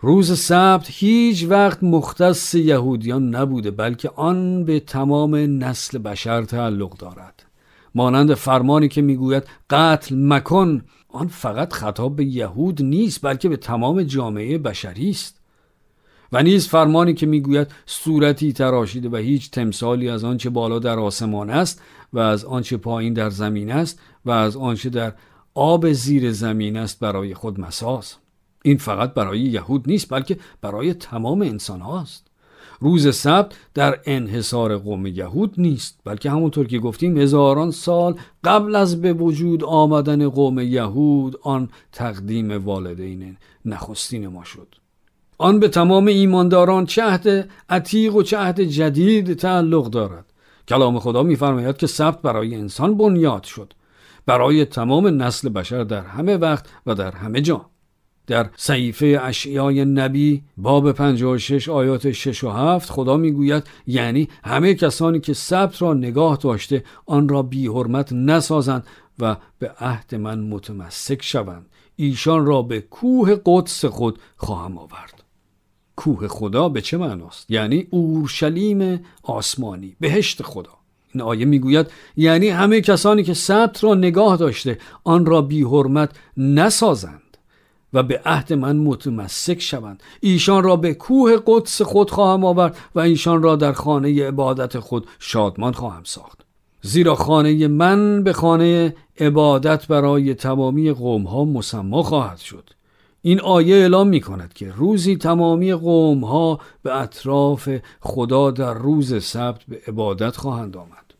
روز 0.00 0.38
سبت 0.38 0.86
هیچ 0.88 1.46
وقت 1.48 1.82
مختص 1.82 2.54
یهودیان 2.54 3.34
نبوده 3.34 3.70
بلکه 3.70 4.10
آن 4.16 4.64
به 4.64 4.80
تمام 4.80 5.34
نسل 5.34 5.98
بشر 5.98 6.42
تعلق 6.42 6.96
دارد. 6.96 7.44
مانند 7.94 8.34
فرمانی 8.34 8.88
که 8.88 9.02
می‌گوید 9.02 9.44
قتل 9.70 10.14
مکن. 10.18 10.82
آن 11.08 11.26
فقط 11.26 11.72
خطاب 11.72 12.16
به 12.16 12.24
یهود 12.24 12.82
نیست 12.82 13.20
بلکه 13.22 13.48
به 13.48 13.56
تمام 13.56 14.02
جامعه 14.02 14.58
بشری 14.58 15.10
است. 15.10 15.40
و 16.32 16.42
نیز 16.42 16.68
فرمانی 16.68 17.14
که 17.14 17.26
می‌گوید 17.26 17.68
صورتی 17.86 18.52
تراشیده 18.52 19.08
و 19.08 19.16
هیچ 19.16 19.50
تمثالی 19.50 20.08
از 20.08 20.24
آنچه 20.24 20.50
بالا 20.50 20.78
در 20.78 20.98
آسمان 20.98 21.50
است 21.50 21.82
و 22.12 22.18
از 22.18 22.44
آنچه 22.44 22.76
پایین 22.76 23.12
در 23.12 23.30
زمین 23.30 23.72
است 23.72 24.00
و 24.24 24.30
از 24.30 24.56
آنچه 24.56 24.90
در 24.90 25.12
آب 25.54 25.92
زیر 25.92 26.32
زمین 26.32 26.76
است 26.76 27.00
برای 27.00 27.34
خود 27.34 27.60
مساز. 27.60 28.14
این 28.68 28.78
فقط 28.78 29.14
برای 29.14 29.40
یهود 29.40 29.84
نیست 29.86 30.08
بلکه 30.08 30.38
برای 30.60 30.94
تمام 30.94 31.42
انسان 31.42 31.80
هاست. 31.80 32.26
روز 32.80 33.16
سبت 33.16 33.52
در 33.74 34.00
انحصار 34.04 34.78
قوم 34.78 35.06
یهود 35.06 35.54
نیست 35.58 36.00
بلکه 36.04 36.30
همونطور 36.30 36.66
که 36.66 36.78
گفتیم 36.78 37.18
هزاران 37.18 37.70
سال 37.70 38.14
قبل 38.44 38.74
از 38.74 39.00
به 39.00 39.12
وجود 39.12 39.64
آمدن 39.64 40.28
قوم 40.28 40.58
یهود 40.58 41.36
آن 41.42 41.68
تقدیم 41.92 42.64
والدین 42.64 43.36
نخستین 43.64 44.26
ما 44.26 44.44
شد. 44.44 44.74
آن 45.38 45.60
به 45.60 45.68
تمام 45.68 46.06
ایمانداران 46.06 46.86
چهد 46.86 47.50
عتیق 47.68 48.14
و 48.14 48.22
چهد 48.22 48.60
جدید 48.60 49.34
تعلق 49.34 49.90
دارد. 49.90 50.24
کلام 50.68 50.98
خدا 50.98 51.22
میفرماید 51.22 51.76
که 51.76 51.86
سبت 51.86 52.22
برای 52.22 52.54
انسان 52.54 52.96
بنیاد 52.96 53.44
شد. 53.44 53.72
برای 54.26 54.64
تمام 54.64 55.22
نسل 55.22 55.48
بشر 55.48 55.84
در 55.84 56.02
همه 56.02 56.36
وقت 56.36 56.66
و 56.86 56.94
در 56.94 57.10
همه 57.10 57.40
جا. 57.40 57.66
در 58.28 58.50
صحیفه 58.56 59.20
اشیای 59.22 59.84
نبی 59.84 60.42
باب 60.56 60.92
56 60.92 61.68
آیات 61.68 62.12
6 62.12 62.44
و 62.44 62.50
7 62.50 62.90
خدا 62.90 63.16
می‌گوید 63.16 63.64
یعنی 63.86 64.28
همه 64.44 64.74
کسانی 64.74 65.20
که 65.20 65.32
سبت 65.32 65.82
را 65.82 65.94
نگاه 65.94 66.36
داشته 66.36 66.84
آن 67.06 67.28
را 67.28 67.42
بی 67.42 67.66
حرمت 67.66 68.12
نسازند 68.12 68.86
و 69.18 69.36
به 69.58 69.70
عهد 69.80 70.14
من 70.14 70.40
متمسک 70.40 71.22
شوند. 71.22 71.66
ایشان 71.96 72.46
را 72.46 72.62
به 72.62 72.80
کوه 72.80 73.36
قدس 73.46 73.84
خود 73.84 74.18
خواهم 74.36 74.78
آورد. 74.78 75.22
کوه 75.96 76.28
خدا 76.28 76.68
به 76.68 76.80
چه 76.80 76.96
معناست؟ 76.96 77.50
یعنی 77.50 77.86
اورشلیم 77.90 79.00
آسمانی 79.22 79.96
بهشت 80.00 80.42
خدا. 80.42 80.72
این 81.14 81.22
آیه 81.22 81.44
می‌گوید 81.44 81.86
یعنی 82.16 82.48
همه 82.48 82.80
کسانی 82.80 83.22
که 83.22 83.34
سبت 83.34 83.84
را 83.84 83.94
نگاه 83.94 84.36
داشته 84.36 84.78
آن 85.04 85.26
را 85.26 85.42
بی 85.42 85.62
حرمت 85.62 86.10
نسازند. 86.36 87.27
و 87.92 88.02
به 88.02 88.20
عهد 88.24 88.52
من 88.52 88.76
متمسک 88.76 89.60
شوند. 89.60 90.02
ایشان 90.20 90.62
را 90.62 90.76
به 90.76 90.94
کوه 90.94 91.36
قدس 91.46 91.82
خود 91.82 92.10
خواهم 92.10 92.44
آورد 92.44 92.76
و 92.94 93.00
ایشان 93.00 93.42
را 93.42 93.56
در 93.56 93.72
خانه 93.72 94.28
عبادت 94.28 94.78
خود 94.78 95.06
شادمان 95.18 95.72
خواهم 95.72 96.04
ساخت. 96.04 96.44
زیرا 96.82 97.14
خانه 97.14 97.68
من 97.68 98.22
به 98.22 98.32
خانه 98.32 98.94
عبادت 99.20 99.86
برای 99.86 100.34
تمامی 100.34 100.90
قوم 100.90 101.22
ها 101.22 101.44
مسما 101.44 102.02
خواهد 102.02 102.38
شد. 102.38 102.70
این 103.22 103.40
آیه 103.40 103.74
اعلام 103.74 104.08
می 104.08 104.20
کند 104.20 104.52
که 104.52 104.72
روزی 104.72 105.16
تمامی 105.16 105.72
قوم 105.74 106.24
ها 106.24 106.60
به 106.82 107.00
اطراف 107.00 107.68
خدا 108.00 108.50
در 108.50 108.74
روز 108.74 109.24
سبت 109.24 109.62
به 109.68 109.80
عبادت 109.88 110.36
خواهند 110.36 110.76
آمد. 110.76 111.14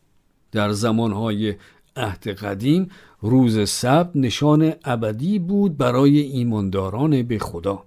در 0.52 0.72
زمانهای 0.72 1.54
عهد 1.96 2.28
قدیم 2.28 2.90
روز 3.20 3.68
سبت 3.68 4.10
نشان 4.14 4.72
ابدی 4.84 5.38
بود 5.38 5.76
برای 5.76 6.18
ایمانداران 6.18 7.22
به 7.22 7.38
خدا. 7.38 7.84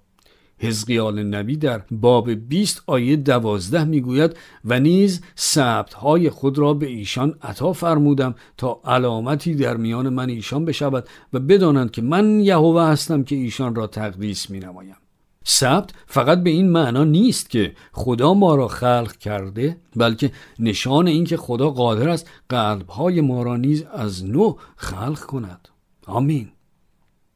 حزقیال 0.57 1.23
نبی 1.23 1.57
در 1.57 1.81
باب 1.91 2.31
20 2.31 2.83
آیه 2.88 3.15
12 3.15 3.83
می‌گوید 3.83 4.38
و 4.65 4.79
نیز 4.79 5.21
سبت 5.35 5.93
های 5.93 6.29
خود 6.29 6.57
را 6.57 6.73
به 6.73 6.88
ایشان 6.88 7.35
عطا 7.41 7.73
فرمودم 7.73 8.35
تا 8.57 8.81
علامتی 8.85 9.55
در 9.55 9.77
میان 9.77 10.09
من 10.09 10.29
ایشان 10.29 10.65
بشود 10.65 11.07
و 11.33 11.39
بدانند 11.39 11.91
که 11.91 12.01
من 12.01 12.39
یهوه 12.39 12.83
هستم 12.83 13.23
که 13.23 13.35
ایشان 13.35 13.75
را 13.75 13.88
تقدیس 13.88 14.50
می 14.50 14.59
نمایم 14.59 14.95
سبت 15.43 15.91
فقط 16.07 16.43
به 16.43 16.50
این 16.50 16.69
معنا 16.69 17.03
نیست 17.03 17.50
که 17.50 17.74
خدا 17.93 18.33
ما 18.33 18.55
را 18.55 18.67
خلق 18.67 19.12
کرده 19.17 19.77
بلکه 19.95 20.31
نشان 20.60 21.07
اینکه 21.07 21.38
خدا 21.38 21.69
قادر 21.69 22.10
است 22.10 22.29
قلبهای 22.50 23.21
ما 23.21 23.43
را 23.43 23.57
نیز 23.57 23.83
از 23.93 24.25
نو 24.25 24.55
خلق 24.75 25.19
کند. 25.19 25.67
آمین. 26.07 26.51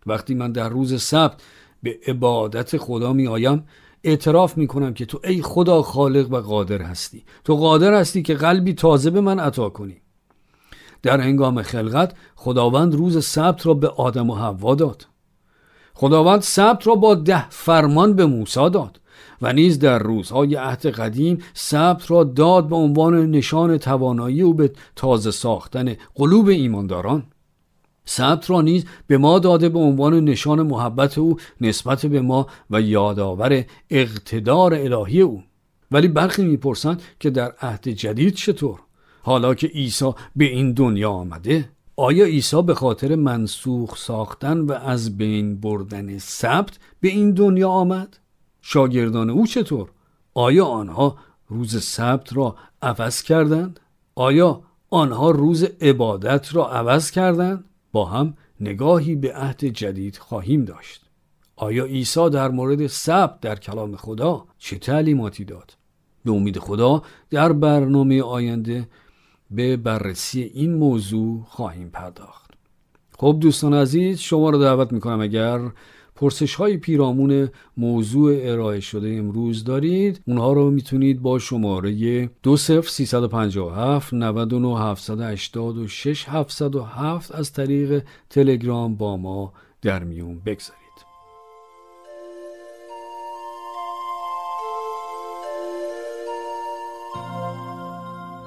وقتی 0.06 0.36
من 0.36 0.52
در 0.52 0.70
روز 0.70 1.02
سبت 1.02 1.42
به 1.84 2.00
عبادت 2.08 2.78
خدا 2.78 3.14
می 3.14 3.28
آیم 3.28 3.64
اعتراف 4.04 4.58
می 4.58 4.68
کنم 4.68 4.94
که 4.94 5.06
تو 5.06 5.20
ای 5.24 5.42
خدا 5.42 5.82
خالق 5.82 6.32
و 6.32 6.42
قادر 6.42 6.82
هستی. 6.82 7.24
تو 7.44 7.56
قادر 7.56 7.94
هستی 7.94 8.22
که 8.22 8.34
قلبی 8.34 8.74
تازه 8.74 9.10
به 9.10 9.22
من 9.22 9.40
عطا 9.40 9.70
کنی. 9.70 10.02
در 11.02 11.22
هنگام 11.22 11.62
خلقت 11.62 12.14
خداوند 12.36 12.96
روز 12.96 13.26
سبت 13.26 13.66
را 13.68 13.74
به 13.74 13.88
آدم 13.88 14.30
و 14.30 14.36
حوا 14.36 14.76
داد. 14.76 15.06
خداوند 15.96 16.42
سبت 16.42 16.88
را 16.88 16.96
با 16.96 17.16
ده 17.16 17.50
فرمان 17.50 18.14
به 18.14 18.26
موسی 18.26 18.70
داد 18.70 19.00
و 19.42 19.54
نیز 19.54 19.80
در 19.80 20.00
روزهای 20.00 20.56
عهد 20.56 20.86
قدیم 20.86 21.38
سبت 21.54 22.12
را 22.12 22.24
داد 22.24 22.68
به 22.68 22.76
عنوان 22.76 23.32
نشان 23.32 23.78
توانایی 23.78 24.42
او 24.42 24.54
به 24.54 24.72
تازه 24.96 25.32
ساختن 25.32 25.96
قلوب 26.16 26.48
ایمانداران. 26.48 27.24
سبت 28.06 28.50
را 28.50 28.62
نیز 28.62 28.86
به 29.08 29.18
ما 29.18 29.40
داده 29.40 29.70
به 29.70 29.80
عنوان 29.80 30.26
نشان 30.26 30.62
محبت 30.62 31.18
او 31.18 31.38
نسبت 31.62 32.06
به 32.06 32.22
ما 32.22 32.48
و 32.70 32.82
یادآور 32.82 33.66
اقتدار 33.90 34.74
الهی 34.74 35.22
او. 35.22 35.44
ولی 35.92 36.08
برخی 36.08 36.44
می‌پرسند 36.44 37.02
که 37.20 37.30
در 37.30 37.54
عهد 37.62 37.88
جدید 37.88 38.34
چطور؟ 38.34 38.80
حالا 39.22 39.54
که 39.54 39.68
عیسی 39.68 40.12
به 40.36 40.46
این 40.46 40.74
دنیا 40.74 41.12
آمده 41.12 41.70
آیا 41.98 42.26
عیسی 42.26 42.62
به 42.62 42.76
خاطر 42.76 43.16
منسوخ 43.16 43.98
ساختن 43.98 44.60
و 44.60 44.72
از 44.72 45.18
بین 45.18 45.60
بردن 45.60 46.18
سبت 46.18 46.80
به 47.02 47.08
این 47.08 47.32
دنیا 47.32 47.70
آمد؟ 47.70 48.18
شاگردان 48.62 49.30
او 49.30 49.48
چطور؟ 49.48 49.92
آیا 50.34 50.66
آنها 50.66 51.18
روز 51.48 51.84
سبت 51.84 52.38
را 52.38 52.56
عوض 52.82 53.22
کردند؟ 53.22 53.80
آیا 54.16 54.62
آنها 54.90 55.32
روز 55.32 55.64
عبادت 55.64 56.56
را 56.56 56.72
عوض 56.72 57.12
کردند؟ 57.12 57.64
با 57.92 58.06
هم 58.06 58.34
نگاهی 58.60 59.16
به 59.16 59.36
عهد 59.36 59.66
جدید 59.66 60.18
خواهیم 60.18 60.66
داشت. 60.66 61.02
آیا 61.56 61.86
عیسی 61.86 62.30
در 62.30 62.50
مورد 62.50 62.88
سبت 62.88 63.40
در 63.40 63.56
کلام 63.56 63.96
خدا 63.96 64.46
چه 64.58 64.78
تعلیماتی 64.78 65.46
داد؟ 65.46 65.74
به 66.26 66.32
امید 66.32 66.60
خدا 66.60 67.04
در 67.30 67.54
برنامه 67.54 68.22
آینده 68.22 68.88
به 69.56 69.78
بررسی 69.78 70.42
این 70.42 70.74
موضوع 70.74 71.44
خواهیم 71.48 71.90
پرداخت. 71.90 72.52
خب 73.18 73.38
دوستان 73.40 73.74
عزیز 73.74 74.20
شما 74.20 74.50
رو 74.50 74.58
دعوت 74.58 74.92
می‌کنم 74.92 75.22
اگر 75.22 75.60
پرسش 76.16 76.56
های 76.56 76.78
پیرامون 76.78 77.50
موضوع 77.78 78.38
ارائه 78.42 78.80
شده 78.80 79.10
امروز 79.10 79.64
دارید 79.64 80.22
اونها 80.28 80.54
رو 80.54 80.72
می‌تونید 80.72 81.22
با 81.22 81.40
شماره 81.40 82.30
20357 82.44 84.14
99 84.14 84.80
786 84.80 86.26
707 86.30 87.36
از 87.36 87.54
طریق 87.54 88.04
تلگرام 88.30 88.96
با 88.96 89.18
ما 89.18 89.54
در 89.82 90.04
میون 90.04 90.40
بگذارید. 90.46 90.85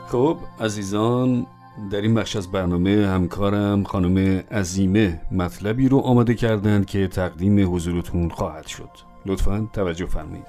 خب 0.08 0.38
عزیزان 0.60 1.46
در 1.90 2.00
این 2.00 2.14
بخش 2.14 2.36
از 2.36 2.50
برنامه 2.52 3.06
همکارم 3.06 3.84
خانم 3.84 4.44
عزیمه 4.50 5.20
مطلبی 5.30 5.88
رو 5.88 5.98
آماده 5.98 6.34
کردند 6.34 6.86
که 6.86 7.08
تقدیم 7.08 7.74
حضورتون 7.74 8.28
خواهد 8.28 8.66
شد. 8.66 8.90
لطفا 9.26 9.68
توجه 9.72 10.06
فرمایید. 10.06 10.46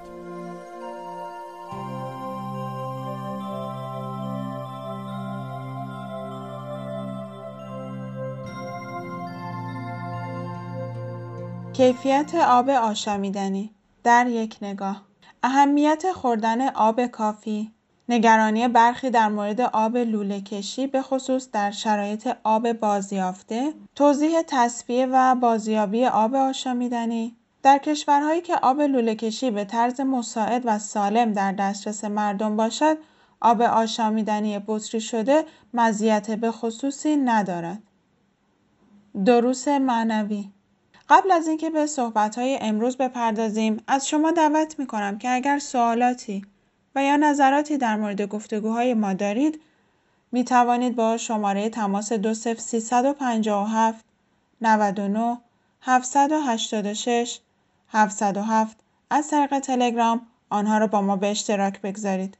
کیفیت 11.74 12.36
آب 12.36 12.70
آشامیدنی 12.70 13.72
در 14.04 14.28
یک 14.28 14.58
نگاه. 14.62 15.04
اهمیت 15.44 16.04
خوردن 16.16 16.70
آب 16.70 17.06
کافی. 17.06 17.72
نگرانی 18.10 18.68
برخی 18.68 19.10
در 19.10 19.30
مورد 19.30 19.62
آب 19.62 19.98
کشی 20.44 20.88
به 20.88 21.02
خصوص 21.02 21.52
در 21.52 21.72
شرایط 21.72 22.30
آب 22.44 22.74
بازیافته، 22.74 23.74
توضیح 23.96 24.42
تصفیه 24.48 25.08
و 25.12 25.36
بازیابی 25.36 26.06
آب 26.06 26.36
آشامیدنی 26.36 27.36
در 27.64 27.78
کشورهایی 27.78 28.42
که 28.42 28.56
آب 28.56 28.82
کشی 29.14 29.52
به 29.52 29.66
طرز 29.66 30.02
مساعد 30.02 30.62
و 30.66 30.80
سالم 30.80 31.34
در 31.34 31.52
دسترس 31.52 32.04
مردم 32.04 32.56
باشد، 32.56 32.98
آب 33.42 33.62
آشامیدنی 33.62 34.60
بطری 34.68 35.02
شده 35.02 35.46
مزیت 35.74 36.32
به 36.32 36.52
خصوصی 36.52 37.18
ندارد. 37.18 37.84
دروس 39.26 39.68
معنوی 39.68 40.50
قبل 41.10 41.32
از 41.32 41.48
اینکه 41.48 41.70
به 41.70 41.86
صحبتهای 41.86 42.58
امروز 42.62 42.98
بپردازیم 42.98 43.84
از 43.88 44.08
شما 44.08 44.32
دعوت 44.32 44.80
می 44.80 44.88
کنم 44.88 45.18
که 45.18 45.30
اگر 45.30 45.60
سوالاتی 45.60 46.46
یا 47.02 47.16
نظراتی 47.16 47.78
در 47.78 47.96
مورد 47.96 48.22
گفتگوهای 48.22 48.94
ما 48.94 49.14
دارید 49.14 49.62
می 50.32 50.44
توانید 50.44 50.96
با 50.96 51.18
شماره 51.18 51.70
تماس 51.70 52.14
20357 52.14 54.06
99 54.62 55.38
786 55.82 57.40
707 57.90 58.78
از 59.10 59.30
طریق 59.30 59.60
تلگرام 59.60 60.22
آنها 60.50 60.78
را 60.78 60.88
با 60.88 61.02
ما 61.02 61.16
به 61.16 61.28
اشتراک 61.28 61.82
بگذارید. 61.82 62.38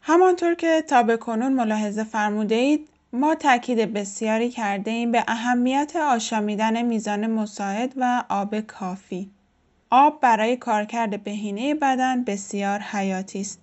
همانطور 0.00 0.54
که 0.54 0.84
تا 0.88 1.02
به 1.02 1.16
کنون 1.16 1.52
ملاحظه 1.52 2.04
فرموده 2.04 2.54
اید 2.54 2.88
ما 3.12 3.34
تاکید 3.34 3.92
بسیاری 3.92 4.50
کرده 4.50 4.90
ایم 4.90 5.12
به 5.12 5.24
اهمیت 5.28 5.96
آشامیدن 5.96 6.82
میزان 6.82 7.26
مساعد 7.26 7.92
و 7.96 8.24
آب 8.28 8.60
کافی. 8.60 9.30
آب 9.90 10.20
برای 10.20 10.56
کارکرد 10.56 11.24
بهینه 11.24 11.74
بدن 11.74 12.24
بسیار 12.24 12.78
حیاتی 12.78 13.40
است. 13.40 13.60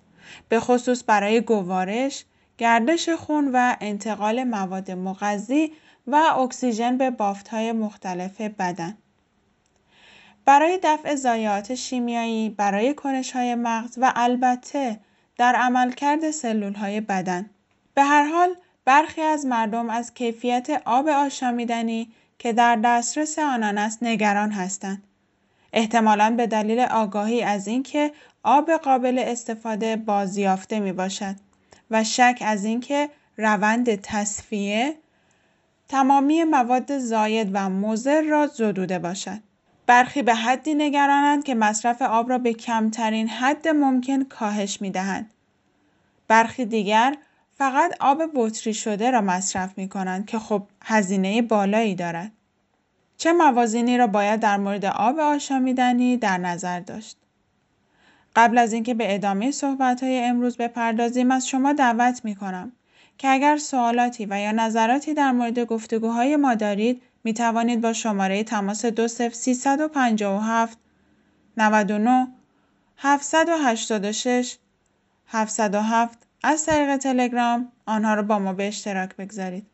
به 0.49 0.59
خصوص 0.59 1.03
برای 1.07 1.41
گوارش، 1.41 2.25
گردش 2.57 3.09
خون 3.09 3.49
و 3.53 3.75
انتقال 3.81 4.43
مواد 4.43 4.91
مغذی 4.91 5.71
و 6.07 6.15
اکسیژن 6.15 6.97
به 6.97 7.09
بافت‌های 7.09 7.71
مختلف 7.71 8.41
بدن. 8.41 8.97
برای 10.45 10.79
دفع 10.83 11.15
ضایعات 11.15 11.75
شیمیایی، 11.75 12.49
برای 12.49 12.93
کنش‌های 12.93 13.55
مغز 13.55 13.97
و 14.01 14.13
البته 14.15 14.99
در 15.37 15.55
عملکرد 15.55 16.23
های 16.75 17.01
بدن. 17.01 17.49
به 17.93 18.03
هر 18.03 18.23
حال 18.23 18.55
برخی 18.85 19.21
از 19.21 19.45
مردم 19.45 19.89
از 19.89 20.13
کیفیت 20.13 20.81
آب 20.85 21.07
آشامیدنی 21.07 22.11
که 22.39 22.53
در 22.53 22.75
دسترس 22.75 23.39
آنان 23.39 23.77
است 23.77 24.03
نگران 24.03 24.51
هستند. 24.51 25.03
احتمالا 25.73 26.33
به 26.37 26.47
دلیل 26.47 26.79
آگاهی 26.79 27.43
از 27.43 27.67
اینکه 27.67 28.11
آب 28.43 28.71
قابل 28.71 29.19
استفاده 29.19 29.95
بازیافته 29.95 30.79
می 30.79 30.91
باشد 30.91 31.35
و 31.91 32.03
شک 32.03 32.43
از 32.45 32.65
اینکه 32.65 33.09
روند 33.37 33.95
تصفیه 33.95 34.95
تمامی 35.87 36.43
مواد 36.43 36.97
زاید 36.97 37.49
و 37.53 37.69
مضر 37.69 38.21
را 38.21 38.47
زدوده 38.47 38.99
باشد. 38.99 39.39
برخی 39.85 40.21
به 40.21 40.35
حدی 40.35 40.73
نگرانند 40.73 41.43
که 41.43 41.55
مصرف 41.55 42.01
آب 42.01 42.29
را 42.29 42.37
به 42.37 42.53
کمترین 42.53 43.29
حد 43.29 43.67
ممکن 43.67 44.23
کاهش 44.23 44.81
می 44.81 44.91
دهند. 44.91 45.33
برخی 46.27 46.65
دیگر 46.65 47.15
فقط 47.57 47.95
آب 47.99 48.21
بطری 48.35 48.73
شده 48.73 49.11
را 49.11 49.21
مصرف 49.21 49.77
می 49.77 49.89
کنند 49.89 50.25
که 50.25 50.39
خب 50.39 50.63
هزینه 50.81 51.41
بالایی 51.41 51.95
دارد. 51.95 52.31
چه 53.17 53.33
موازینی 53.33 53.97
را 53.97 54.07
باید 54.07 54.39
در 54.39 54.57
مورد 54.57 54.85
آب 54.85 55.19
آشامیدنی 55.19 56.17
در 56.17 56.37
نظر 56.37 56.79
داشت؟ 56.79 57.17
قبل 58.39 58.57
از 58.57 58.73
اینکه 58.73 58.93
به 58.93 59.15
ادامه 59.15 59.51
صحبت 59.51 60.03
های 60.03 60.19
امروز 60.19 60.57
بپردازیم 60.57 61.31
از 61.31 61.47
شما 61.47 61.73
دعوت 61.73 62.21
می 62.23 62.35
کنم 62.35 62.71
که 63.17 63.29
اگر 63.29 63.57
سوالاتی 63.57 64.27
و 64.29 64.39
یا 64.39 64.51
نظراتی 64.51 65.13
در 65.13 65.31
مورد 65.31 65.59
گفتگوهای 65.59 66.35
ما 66.35 66.55
دارید 66.55 67.01
می 67.23 67.33
توانید 67.33 67.81
با 67.81 67.93
شماره 67.93 68.43
تماس 68.43 68.85
20357 68.85 70.77
99 71.57 72.27
786 72.97 74.57
707 75.27 76.19
از 76.43 76.65
طریق 76.65 76.97
تلگرام 76.97 77.71
آنها 77.85 78.13
را 78.13 78.23
با 78.23 78.39
ما 78.39 78.53
به 78.53 78.67
اشتراک 78.67 79.15
بگذارید. 79.15 79.65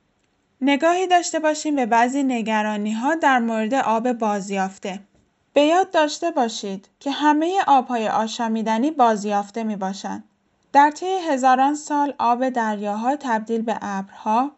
نگاهی 0.62 1.08
داشته 1.08 1.40
باشیم 1.40 1.76
به 1.76 1.86
بعضی 1.86 2.24
نگرانی 2.24 2.94
ها 2.94 3.16
در 3.16 3.40
مورد 3.40 3.74
آب 3.74 4.12
بازیافته. 4.12 5.00
به 5.56 5.62
یاد 5.62 5.92
داشته 5.92 6.32
باشید 6.32 6.90
که 7.00 7.12
همه 7.12 7.58
آبهای 7.68 8.10
آشامیدنی 8.10 8.92
بازیافته 8.92 9.64
می 9.64 9.76
باشند. 9.76 10.24
در 10.74 10.92
طی 10.92 11.06
هزاران 11.06 11.76
سال 11.76 12.14
آب 12.18 12.50
دریاها 12.50 13.16
تبدیل 13.16 13.62
به 13.62 13.78
ابرها، 13.82 14.52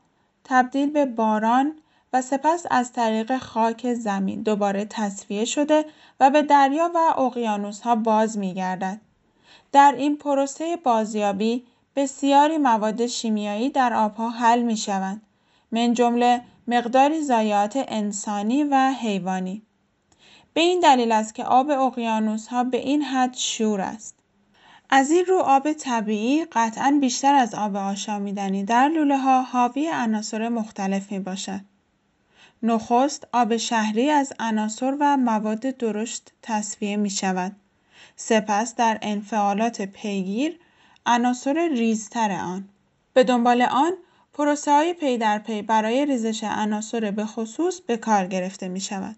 تبدیل 0.43 0.89
به 0.89 1.05
باران 1.05 1.75
و 2.13 2.21
سپس 2.21 2.65
از 2.71 2.93
طریق 2.93 3.37
خاک 3.37 3.93
زمین 3.93 4.41
دوباره 4.41 4.85
تصفیه 4.85 5.45
شده 5.45 5.85
و 6.19 6.29
به 6.29 6.41
دریا 6.41 6.91
و 6.95 7.19
اقیانوسها 7.21 7.95
باز 7.95 8.37
می 8.37 8.53
گردد. 8.53 9.01
در 9.71 9.95
این 9.97 10.17
پروسه 10.17 10.75
بازیابی 10.75 11.63
بسیاری 11.95 12.57
مواد 12.57 13.05
شیمیایی 13.05 13.69
در 13.69 13.93
آبها 13.93 14.29
حل 14.29 14.61
می 14.61 14.77
شوند. 14.77 15.21
من 15.71 15.93
جمله 15.93 16.41
مقداری 16.67 17.21
ضایعات 17.23 17.85
انسانی 17.87 18.63
و 18.63 18.93
حیوانی. 19.01 19.66
به 20.57 20.63
این 20.63 20.79
دلیل 20.79 21.11
است 21.11 21.35
که 21.35 21.43
آب 21.43 21.69
ها 22.49 22.63
به 22.63 22.77
این 22.77 23.01
حد 23.01 23.33
شور 23.33 23.81
است. 23.81 24.15
از 24.89 25.11
این 25.11 25.25
رو 25.25 25.39
آب 25.39 25.73
طبیعی 25.73 26.45
قطعا 26.45 26.97
بیشتر 27.01 27.35
از 27.35 27.55
آب 27.55 27.75
آشامیدنی 27.75 28.63
در 28.63 28.87
لوله 28.87 29.17
ها 29.17 29.41
حاوی 29.41 29.89
عناصر 29.93 30.49
مختلف 30.49 31.11
می 31.11 31.19
باشد. 31.19 31.59
نخست 32.63 33.27
آب 33.33 33.57
شهری 33.57 34.09
از 34.09 34.33
عناصر 34.39 34.97
و 34.99 35.17
مواد 35.17 35.59
درشت 35.59 36.33
تصفیه 36.41 36.97
می 36.97 37.09
شود. 37.09 37.55
سپس 38.15 38.75
در 38.75 38.99
انفعالات 39.01 39.81
پیگیر 39.81 40.59
عناصر 41.05 41.67
ریزتر 41.67 42.31
آن. 42.31 42.69
به 43.13 43.23
دنبال 43.23 43.61
آن 43.61 43.93
پروسه 44.33 44.71
های 44.71 44.93
پی 44.93 45.17
در 45.17 45.39
پی 45.39 45.61
برای 45.61 46.05
ریزش 46.05 46.43
عناصر 46.43 47.11
به 47.11 47.25
خصوص 47.25 47.79
به 47.79 47.97
کار 47.97 48.27
گرفته 48.27 48.67
می 48.67 48.81
شود. 48.81 49.15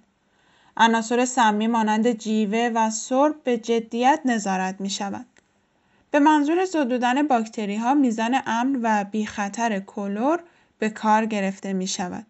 عناصر 0.77 1.25
سمی 1.25 1.67
مانند 1.67 2.11
جیوه 2.11 2.71
و 2.75 2.89
سرب 2.89 3.43
به 3.43 3.57
جدیت 3.57 4.21
نظارت 4.25 4.81
می 4.81 4.89
شود. 4.89 5.25
به 6.11 6.19
منظور 6.19 6.65
زدودن 6.65 7.27
باکتری 7.27 7.75
ها 7.75 7.93
میزان 7.93 8.41
امن 8.45 8.79
و 8.83 9.03
بی 9.03 9.25
خطر 9.25 9.79
کلور 9.79 10.39
به 10.79 10.89
کار 10.89 11.25
گرفته 11.25 11.73
می 11.73 11.87
شود. 11.87 12.25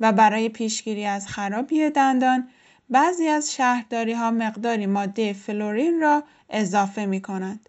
و 0.00 0.12
برای 0.12 0.48
پیشگیری 0.48 1.06
از 1.06 1.28
خرابی 1.28 1.90
دندان 1.90 2.48
بعضی 2.90 3.28
از 3.28 3.54
شهرداری 3.54 4.12
ها 4.12 4.30
مقداری 4.30 4.86
ماده 4.86 5.32
فلورین 5.32 6.00
را 6.00 6.22
اضافه 6.50 7.06
می 7.06 7.20
کنند. 7.20 7.68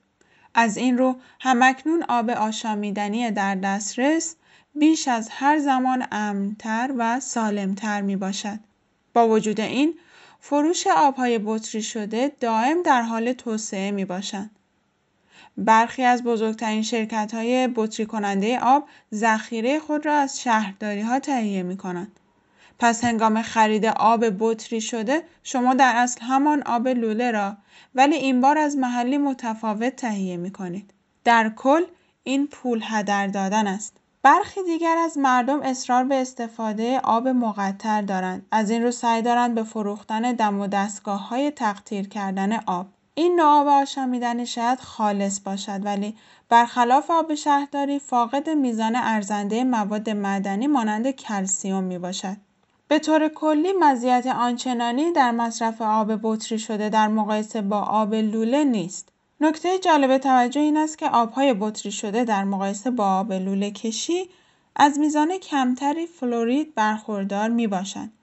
از 0.53 0.77
این 0.77 0.97
رو 0.97 1.15
همکنون 1.39 2.03
آب 2.09 2.29
آشامیدنی 2.29 3.31
در 3.31 3.55
دسترس 3.55 4.35
بیش 4.75 5.07
از 5.07 5.29
هر 5.31 5.59
زمان 5.59 6.07
امنتر 6.11 6.93
و 6.97 7.19
سالمتر 7.19 8.01
می 8.01 8.15
باشد. 8.15 8.59
با 9.13 9.27
وجود 9.27 9.59
این 9.61 9.93
فروش 10.39 10.87
آبهای 10.87 11.39
بطری 11.43 11.81
شده 11.81 12.31
دائم 12.39 12.83
در 12.83 13.01
حال 13.01 13.33
توسعه 13.33 13.91
می 13.91 14.05
باشند. 14.05 14.51
برخی 15.57 16.03
از 16.03 16.23
بزرگترین 16.23 16.81
شرکت 16.81 17.33
های 17.33 17.67
بطری 17.75 18.05
کننده 18.05 18.59
آب 18.59 18.87
ذخیره 19.13 19.79
خود 19.79 20.05
را 20.05 20.13
از 20.13 20.41
شهرداری 20.41 21.01
ها 21.01 21.19
تهیه 21.19 21.63
می 21.63 21.77
کنند. 21.77 22.19
پس 22.79 23.03
هنگام 23.03 23.41
خرید 23.41 23.85
آب 23.85 24.25
بطری 24.39 24.81
شده 24.81 25.23
شما 25.43 25.73
در 25.73 25.93
اصل 25.95 26.21
همان 26.21 26.63
آب 26.63 26.87
لوله 26.87 27.31
را 27.31 27.57
ولی 27.95 28.15
این 28.15 28.41
بار 28.41 28.57
از 28.57 28.77
محلی 28.77 29.17
متفاوت 29.17 29.95
تهیه 29.95 30.37
می 30.37 30.51
کنید. 30.51 30.93
در 31.23 31.49
کل 31.55 31.83
این 32.23 32.47
پول 32.47 32.81
هدر 32.83 33.27
دادن 33.27 33.67
است. 33.67 34.00
برخی 34.23 34.63
دیگر 34.63 34.97
از 34.97 35.17
مردم 35.17 35.61
اصرار 35.61 36.03
به 36.03 36.21
استفاده 36.21 36.99
آب 36.99 37.27
مقطر 37.27 38.01
دارند. 38.01 38.45
از 38.51 38.69
این 38.69 38.83
رو 38.83 38.91
سعی 38.91 39.21
دارند 39.21 39.55
به 39.55 39.63
فروختن 39.63 40.21
دم 40.33 40.59
و 40.59 40.67
دستگاه 40.67 41.29
های 41.29 41.51
تقطیر 41.51 42.07
کردن 42.07 42.59
آب. 42.65 42.87
این 43.13 43.35
نوع 43.35 43.45
آب 43.45 43.67
آشامیدنی 43.67 44.45
شاید 44.45 44.79
خالص 44.79 45.39
باشد 45.39 45.85
ولی 45.85 46.15
برخلاف 46.49 47.11
آب 47.11 47.35
شهرداری 47.35 47.99
فاقد 47.99 48.49
میزان 48.49 48.95
ارزنده 48.95 49.63
مواد 49.63 50.09
معدنی 50.09 50.67
مانند 50.67 51.11
کلسیوم 51.11 51.83
می 51.83 51.97
باشد. 51.97 52.37
به 52.87 52.99
طور 52.99 53.27
کلی 53.27 53.73
مزیت 53.79 54.27
آنچنانی 54.27 55.11
در 55.11 55.31
مصرف 55.31 55.81
آب 55.81 56.19
بطری 56.23 56.59
شده 56.59 56.89
در 56.89 57.07
مقایسه 57.07 57.61
با 57.61 57.79
آب 57.79 58.13
لوله 58.13 58.63
نیست. 58.63 59.10
نکته 59.43 59.79
جالب 59.79 60.17
توجه 60.17 60.61
این 60.61 60.77
است 60.77 60.97
که 60.97 61.09
آبهای 61.09 61.55
بطری 61.59 61.91
شده 61.91 62.23
در 62.23 62.43
مقایسه 62.43 62.91
با 62.91 63.05
آب 63.05 63.33
لوله 63.33 63.71
کشی 63.71 64.29
از 64.75 64.99
میزان 64.99 65.37
کمتری 65.37 66.07
فلورید 66.07 66.75
برخوردار 66.75 67.49
می 67.49 67.67
باشند. 67.67 68.13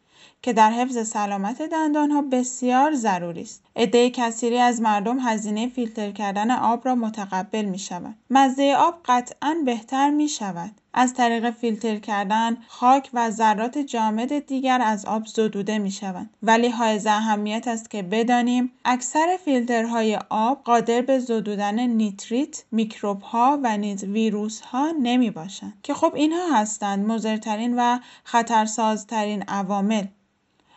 که 0.42 0.52
در 0.52 0.70
حفظ 0.70 1.09
سلامت 1.09 1.62
دندانها 1.62 2.22
بسیار 2.22 2.94
ضروری 2.94 3.42
است. 3.42 3.62
عده 3.76 4.11
کثیری 4.11 4.59
از 4.59 4.81
مردم 4.81 5.18
هزینه 5.18 5.68
فیلتر 5.68 6.11
کردن 6.11 6.50
آب 6.50 6.88
را 6.88 6.94
متقبل 6.94 7.64
می 7.64 7.78
شود. 7.78 8.14
مزه 8.31 8.74
آب 8.78 8.98
قطعا 9.04 9.57
بهتر 9.64 10.11
می 10.11 10.28
شود. 10.28 10.70
از 10.94 11.14
طریق 11.14 11.51
فیلتر 11.51 11.96
کردن 11.96 12.57
خاک 12.68 13.11
و 13.14 13.31
ذرات 13.31 13.79
جامد 13.79 14.46
دیگر 14.46 14.81
از 14.83 15.05
آب 15.05 15.27
زدوده 15.27 15.79
می 15.79 15.90
شوند. 15.90 16.31
ولی 16.42 16.68
های 16.68 17.01
اهمیت 17.07 17.68
است 17.68 17.90
که 17.90 18.03
بدانیم 18.03 18.72
اکثر 18.85 19.38
فیلترهای 19.44 20.18
آب 20.29 20.62
قادر 20.64 21.01
به 21.01 21.18
زدودن 21.18 21.81
نیتریت، 21.81 22.64
میکروب 22.72 23.22
ها 23.22 23.59
و 23.62 23.77
نیز 23.77 24.05
ویروس 24.05 24.61
ها 24.61 24.92
نمی 25.03 25.31
باشند 25.31 25.74
که 25.83 25.94
خب 25.94 26.14
اینها 26.14 26.57
هستند 26.57 27.07
مضرترین 27.07 27.74
و 27.79 27.98
خطرسازترین 28.24 29.42
عوامل 29.42 30.05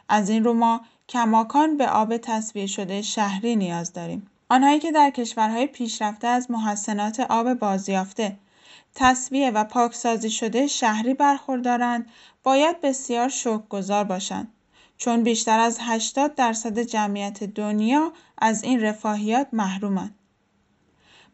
از 0.09 0.29
این 0.29 0.43
رو 0.43 0.53
ما 0.53 0.81
کماکان 1.09 1.77
به 1.77 1.87
آب 1.89 2.17
تصویه 2.17 2.67
شده 2.67 3.01
شهری 3.01 3.55
نیاز 3.55 3.93
داریم. 3.93 4.27
آنهایی 4.49 4.79
که 4.79 4.91
در 4.91 5.09
کشورهای 5.09 5.67
پیشرفته 5.67 6.27
از 6.27 6.51
محسنات 6.51 7.19
آب 7.19 7.53
بازیافته 7.53 8.37
تصویه 8.95 9.51
و 9.51 9.63
پاکسازی 9.63 10.29
شده 10.29 10.67
شهری 10.67 11.13
برخوردارند 11.13 12.09
باید 12.43 12.81
بسیار 12.81 13.29
شکرگزار 13.29 14.03
باشند 14.03 14.53
چون 14.97 15.23
بیشتر 15.23 15.59
از 15.59 15.77
80 15.81 16.35
درصد 16.35 16.79
جمعیت 16.79 17.43
دنیا 17.43 18.13
از 18.37 18.63
این 18.63 18.81
رفاهیات 18.81 19.47
محرومند. 19.53 20.15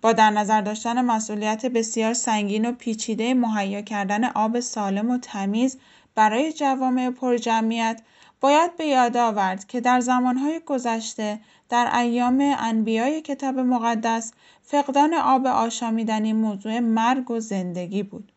با 0.01 0.13
در 0.13 0.29
نظر 0.29 0.61
داشتن 0.61 1.01
مسئولیت 1.01 1.65
بسیار 1.65 2.13
سنگین 2.13 2.65
و 2.65 2.71
پیچیده 2.71 3.33
مهیا 3.33 3.81
کردن 3.81 4.23
آب 4.23 4.59
سالم 4.59 5.09
و 5.09 5.17
تمیز 5.17 5.77
برای 6.15 6.53
جوامع 6.53 7.09
پرجمعیت 7.09 8.01
باید 8.41 8.77
به 8.77 8.85
یاد 8.85 9.17
آورد 9.17 9.65
که 9.65 9.81
در 9.81 9.99
زمانهای 9.99 10.59
گذشته 10.59 11.39
در 11.69 11.97
ایام 11.97 12.55
انبیای 12.59 13.21
کتاب 13.21 13.59
مقدس 13.59 14.33
فقدان 14.61 15.13
آب 15.13 15.45
آشامیدنی 15.45 16.33
موضوع 16.33 16.79
مرگ 16.79 17.31
و 17.31 17.39
زندگی 17.39 18.03
بود. 18.03 18.31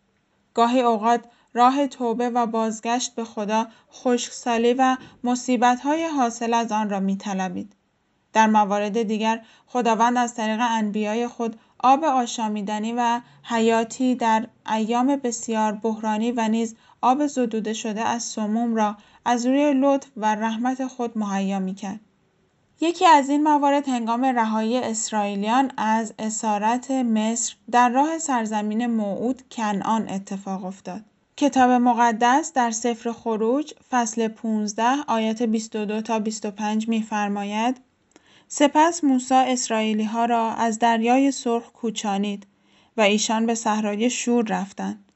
گاهی 0.54 0.80
اوقات 0.80 1.24
راه 1.54 1.86
توبه 1.86 2.30
و 2.30 2.46
بازگشت 2.46 3.14
به 3.14 3.24
خدا 3.24 3.66
خشکسالی 3.92 4.74
و 4.74 4.96
مصیبتهای 5.24 6.06
حاصل 6.06 6.54
از 6.54 6.72
آن 6.72 6.90
را 6.90 7.00
میطلبید. 7.00 7.76
در 8.32 8.46
موارد 8.46 9.02
دیگر 9.02 9.42
خداوند 9.66 10.18
از 10.18 10.34
طریق 10.34 10.60
انبیای 10.60 11.28
خود 11.28 11.60
آب 11.78 12.04
آشامیدنی 12.04 12.92
و 12.92 13.20
حیاتی 13.42 14.14
در 14.14 14.46
ایام 14.72 15.16
بسیار 15.16 15.72
بحرانی 15.72 16.32
و 16.32 16.48
نیز 16.48 16.76
آب 17.00 17.26
زدوده 17.26 17.72
شده 17.72 18.00
از 18.00 18.22
سموم 18.22 18.74
را 18.74 18.96
از 19.24 19.46
روی 19.46 19.72
لطف 19.74 20.08
و 20.16 20.34
رحمت 20.34 20.86
خود 20.86 21.18
مهیا 21.18 21.58
می‌کرد 21.58 22.00
یکی 22.80 23.06
از 23.06 23.28
این 23.28 23.42
موارد 23.42 23.88
هنگام 23.88 24.24
رهایی 24.24 24.78
اسرائیلیان 24.78 25.72
از 25.76 26.14
اسارت 26.18 26.90
مصر 26.90 27.54
در 27.70 27.88
راه 27.88 28.18
سرزمین 28.18 28.86
موعود 28.86 29.42
کنعان 29.50 30.08
اتفاق 30.08 30.64
افتاد. 30.64 31.04
کتاب 31.36 31.70
مقدس 31.70 32.52
در 32.52 32.70
سفر 32.70 33.12
خروج 33.12 33.74
فصل 33.90 34.28
15 34.28 34.82
آیات 35.06 35.42
22 35.42 36.00
تا 36.00 36.18
25 36.18 36.88
می‌فرماید 36.88 37.80
سپس 38.48 39.04
موسی 39.04 39.34
اسرائیلی 39.34 40.04
ها 40.04 40.24
را 40.24 40.52
از 40.52 40.78
دریای 40.78 41.32
سرخ 41.32 41.72
کوچانید 41.72 42.46
و 42.96 43.00
ایشان 43.00 43.46
به 43.46 43.54
صحرای 43.54 44.10
شور 44.10 44.44
رفتند. 44.48 45.09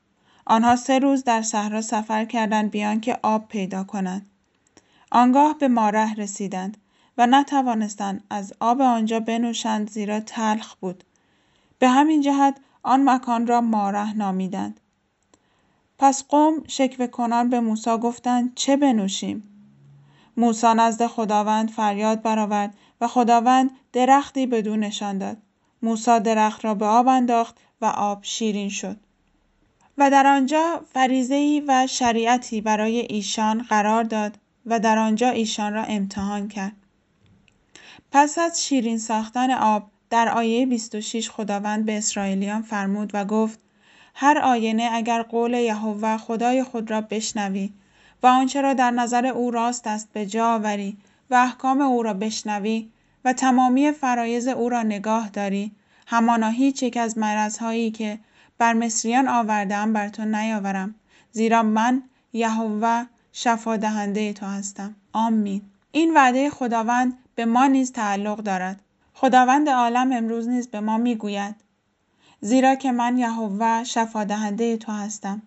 آنها 0.46 0.76
سه 0.76 0.98
روز 0.98 1.24
در 1.24 1.42
صحرا 1.42 1.82
سفر 1.82 2.24
کردند 2.24 2.70
بیان 2.70 3.00
که 3.00 3.18
آب 3.22 3.48
پیدا 3.48 3.84
کنند. 3.84 4.26
آنگاه 5.10 5.58
به 5.58 5.68
ماره 5.68 6.14
رسیدند 6.14 6.76
و 7.18 7.26
نتوانستند 7.26 8.24
از 8.30 8.52
آب 8.60 8.80
آنجا 8.80 9.20
بنوشند 9.20 9.90
زیرا 9.90 10.20
تلخ 10.20 10.74
بود. 10.74 11.04
به 11.78 11.88
همین 11.88 12.20
جهت 12.20 12.56
آن 12.82 13.10
مکان 13.10 13.46
را 13.46 13.60
ماره 13.60 14.12
نامیدند. 14.12 14.80
پس 15.98 16.24
قوم 16.24 16.62
شکوه 16.68 17.06
کنان 17.06 17.50
به 17.50 17.60
موسی 17.60 17.90
گفتند 17.90 18.54
چه 18.54 18.76
بنوشیم؟ 18.76 19.42
موسی 20.36 20.74
نزد 20.76 21.06
خداوند 21.06 21.70
فریاد 21.70 22.22
برآورد 22.22 22.74
و 23.00 23.08
خداوند 23.08 23.70
درختی 23.92 24.46
بدو 24.46 24.76
نشان 24.76 25.18
داد. 25.18 25.36
موسی 25.82 26.20
درخت 26.20 26.64
را 26.64 26.74
به 26.74 26.86
آب 26.86 27.08
انداخت 27.08 27.58
و 27.80 27.84
آب 27.86 28.18
شیرین 28.22 28.68
شد. 28.68 28.96
و 29.98 30.10
در 30.10 30.26
آنجا 30.26 30.80
فریزهی 30.92 31.60
و 31.68 31.86
شریعتی 31.86 32.60
برای 32.60 32.98
ایشان 32.98 33.62
قرار 33.62 34.04
داد 34.04 34.38
و 34.66 34.80
در 34.80 34.98
آنجا 34.98 35.28
ایشان 35.28 35.72
را 35.72 35.82
امتحان 35.84 36.48
کرد. 36.48 36.72
پس 38.12 38.38
از 38.38 38.64
شیرین 38.66 38.98
ساختن 38.98 39.50
آب 39.50 39.90
در 40.10 40.28
آیه 40.28 40.66
26 40.66 41.30
خداوند 41.30 41.84
به 41.84 41.98
اسرائیلیان 41.98 42.62
فرمود 42.62 43.10
و 43.14 43.24
گفت 43.24 43.60
هر 44.14 44.38
آینه 44.38 44.88
اگر 44.92 45.22
قول 45.22 45.52
یهوه 45.54 46.16
خدای 46.16 46.62
خود 46.62 46.90
را 46.90 47.00
بشنوی 47.00 47.72
و 48.22 48.26
آنچه 48.26 48.60
را 48.60 48.74
در 48.74 48.90
نظر 48.90 49.26
او 49.26 49.50
راست 49.50 49.86
است 49.86 50.08
به 50.12 50.26
جا 50.26 50.54
آوری 50.54 50.96
و 51.30 51.34
احکام 51.34 51.80
او 51.80 52.02
را 52.02 52.14
بشنوی 52.14 52.88
و 53.24 53.32
تمامی 53.32 53.92
فرایز 53.92 54.48
او 54.48 54.68
را 54.68 54.82
نگاه 54.82 55.28
داری 55.28 55.72
همانا 56.06 56.48
هیچ 56.48 56.82
یک 56.82 56.96
از 56.96 57.18
مرزهایی 57.18 57.90
که 57.90 58.18
بر 58.58 58.72
مصریان 58.72 59.28
آوردم 59.28 59.92
بر 59.92 60.08
تو 60.08 60.24
نیاورم. 60.24 60.94
زیرا 61.32 61.62
من 61.62 62.02
یهوه 62.32 63.04
شفا 63.32 63.76
دهنده 63.76 64.32
تو 64.32 64.46
هستم. 64.46 64.94
آمین. 65.12 65.62
این 65.92 66.14
وعده 66.14 66.50
خداوند 66.50 67.18
به 67.34 67.44
ما 67.44 67.66
نیز 67.66 67.92
تعلق 67.92 68.36
دارد. 68.36 68.80
خداوند 69.14 69.68
عالم 69.68 70.12
امروز 70.12 70.48
نیز 70.48 70.68
به 70.68 70.80
ما 70.80 70.98
می‌گوید. 70.98 71.54
زیرا 72.40 72.74
که 72.74 72.92
من 72.92 73.18
یهوه 73.18 73.84
شفا 73.84 74.24
دهنده 74.24 74.76
تو 74.76 74.92
هستم. 74.92 75.42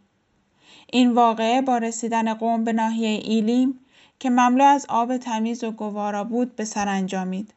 این 0.93 1.11
واقعه 1.11 1.61
با 1.61 1.77
رسیدن 1.77 2.33
قوم 2.33 2.63
به 2.63 2.73
ناحیه 2.73 3.09
ایلیم 3.09 3.79
که 4.19 4.29
مملو 4.29 4.63
از 4.63 4.85
آب 4.89 5.17
تمیز 5.17 5.63
و 5.63 5.71
گوارا 5.71 6.23
بود 6.23 6.55
به 6.55 6.65
سر 6.65 6.87
انجامید. 6.87 7.53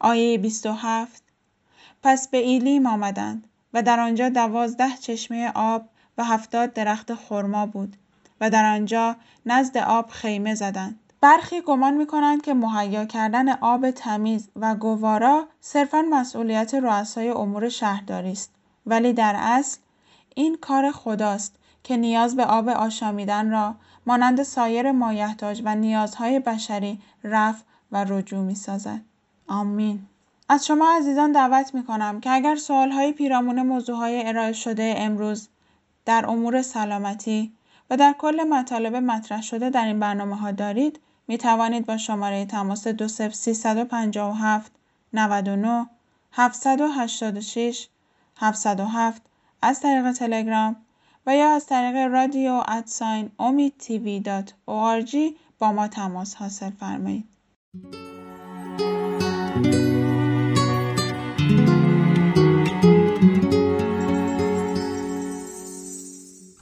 آیه 0.00 0.38
27 0.38 1.22
پس 2.02 2.28
به 2.28 2.38
ایلیم 2.38 2.86
آمدند. 2.86 3.48
و 3.76 3.82
در 3.82 4.00
آنجا 4.00 4.28
دوازده 4.28 4.96
چشمه 5.00 5.52
آب 5.54 5.88
و 6.18 6.24
هفتاد 6.24 6.72
درخت 6.72 7.14
خرما 7.14 7.66
بود 7.66 7.96
و 8.40 8.50
در 8.50 8.74
آنجا 8.74 9.16
نزد 9.46 9.76
آب 9.76 10.10
خیمه 10.10 10.54
زدند. 10.54 11.00
برخی 11.20 11.60
گمان 11.60 11.94
می 11.94 12.06
کنند 12.06 12.42
که 12.42 12.54
مهیا 12.54 13.04
کردن 13.04 13.48
آب 13.48 13.90
تمیز 13.90 14.48
و 14.56 14.74
گوارا 14.74 15.48
صرفا 15.60 16.04
مسئولیت 16.10 16.74
رؤسای 16.74 17.28
امور 17.28 17.68
شهرداری 17.68 18.32
است 18.32 18.50
ولی 18.86 19.12
در 19.12 19.34
اصل 19.38 19.78
این 20.34 20.56
کار 20.60 20.90
خداست 20.90 21.54
که 21.84 21.96
نیاز 21.96 22.36
به 22.36 22.44
آب 22.44 22.68
آشامیدن 22.68 23.50
را 23.50 23.74
مانند 24.06 24.42
سایر 24.42 24.92
مایحتاج 24.92 25.62
و 25.64 25.74
نیازهای 25.74 26.40
بشری 26.40 27.00
رفع 27.24 27.62
و 27.92 28.04
رجوع 28.04 28.40
می 28.40 28.54
سازد. 28.54 29.00
آمین. 29.48 30.06
از 30.48 30.66
شما 30.66 30.96
عزیزان 30.96 31.32
دعوت 31.32 31.74
می 31.74 31.84
کنم 31.84 32.20
که 32.20 32.30
اگر 32.30 32.56
سوالهای 32.56 33.12
پیرامون 33.12 33.62
موضوعهای 33.62 34.28
ارائه 34.28 34.52
شده 34.52 34.94
امروز 34.96 35.48
در 36.04 36.30
امور 36.30 36.62
سلامتی 36.62 37.52
و 37.90 37.96
در 37.96 38.14
کل 38.18 38.42
مطالب 38.42 38.96
مطرح 38.96 39.42
شده 39.42 39.70
در 39.70 39.86
این 39.86 40.00
برنامه 40.00 40.36
ها 40.36 40.50
دارید 40.50 41.00
می 41.28 41.38
توانید 41.38 41.86
با 41.86 41.96
شماره 41.96 42.46
تماس 42.46 42.86
20357 42.86 44.72
99 45.12 45.86
786 46.32 47.88
707 48.36 49.22
از 49.62 49.80
طریق 49.80 50.12
تلگرام 50.12 50.76
و 51.26 51.36
یا 51.36 51.54
از 51.54 51.66
طریق 51.66 51.96
رادیو 51.96 52.62
ادساین 52.68 53.30
امید 53.38 53.74
تیوی 53.78 54.22
با 55.58 55.72
ما 55.72 55.88
تماس 55.88 56.34
حاصل 56.34 56.70
فرمایید. 56.70 57.28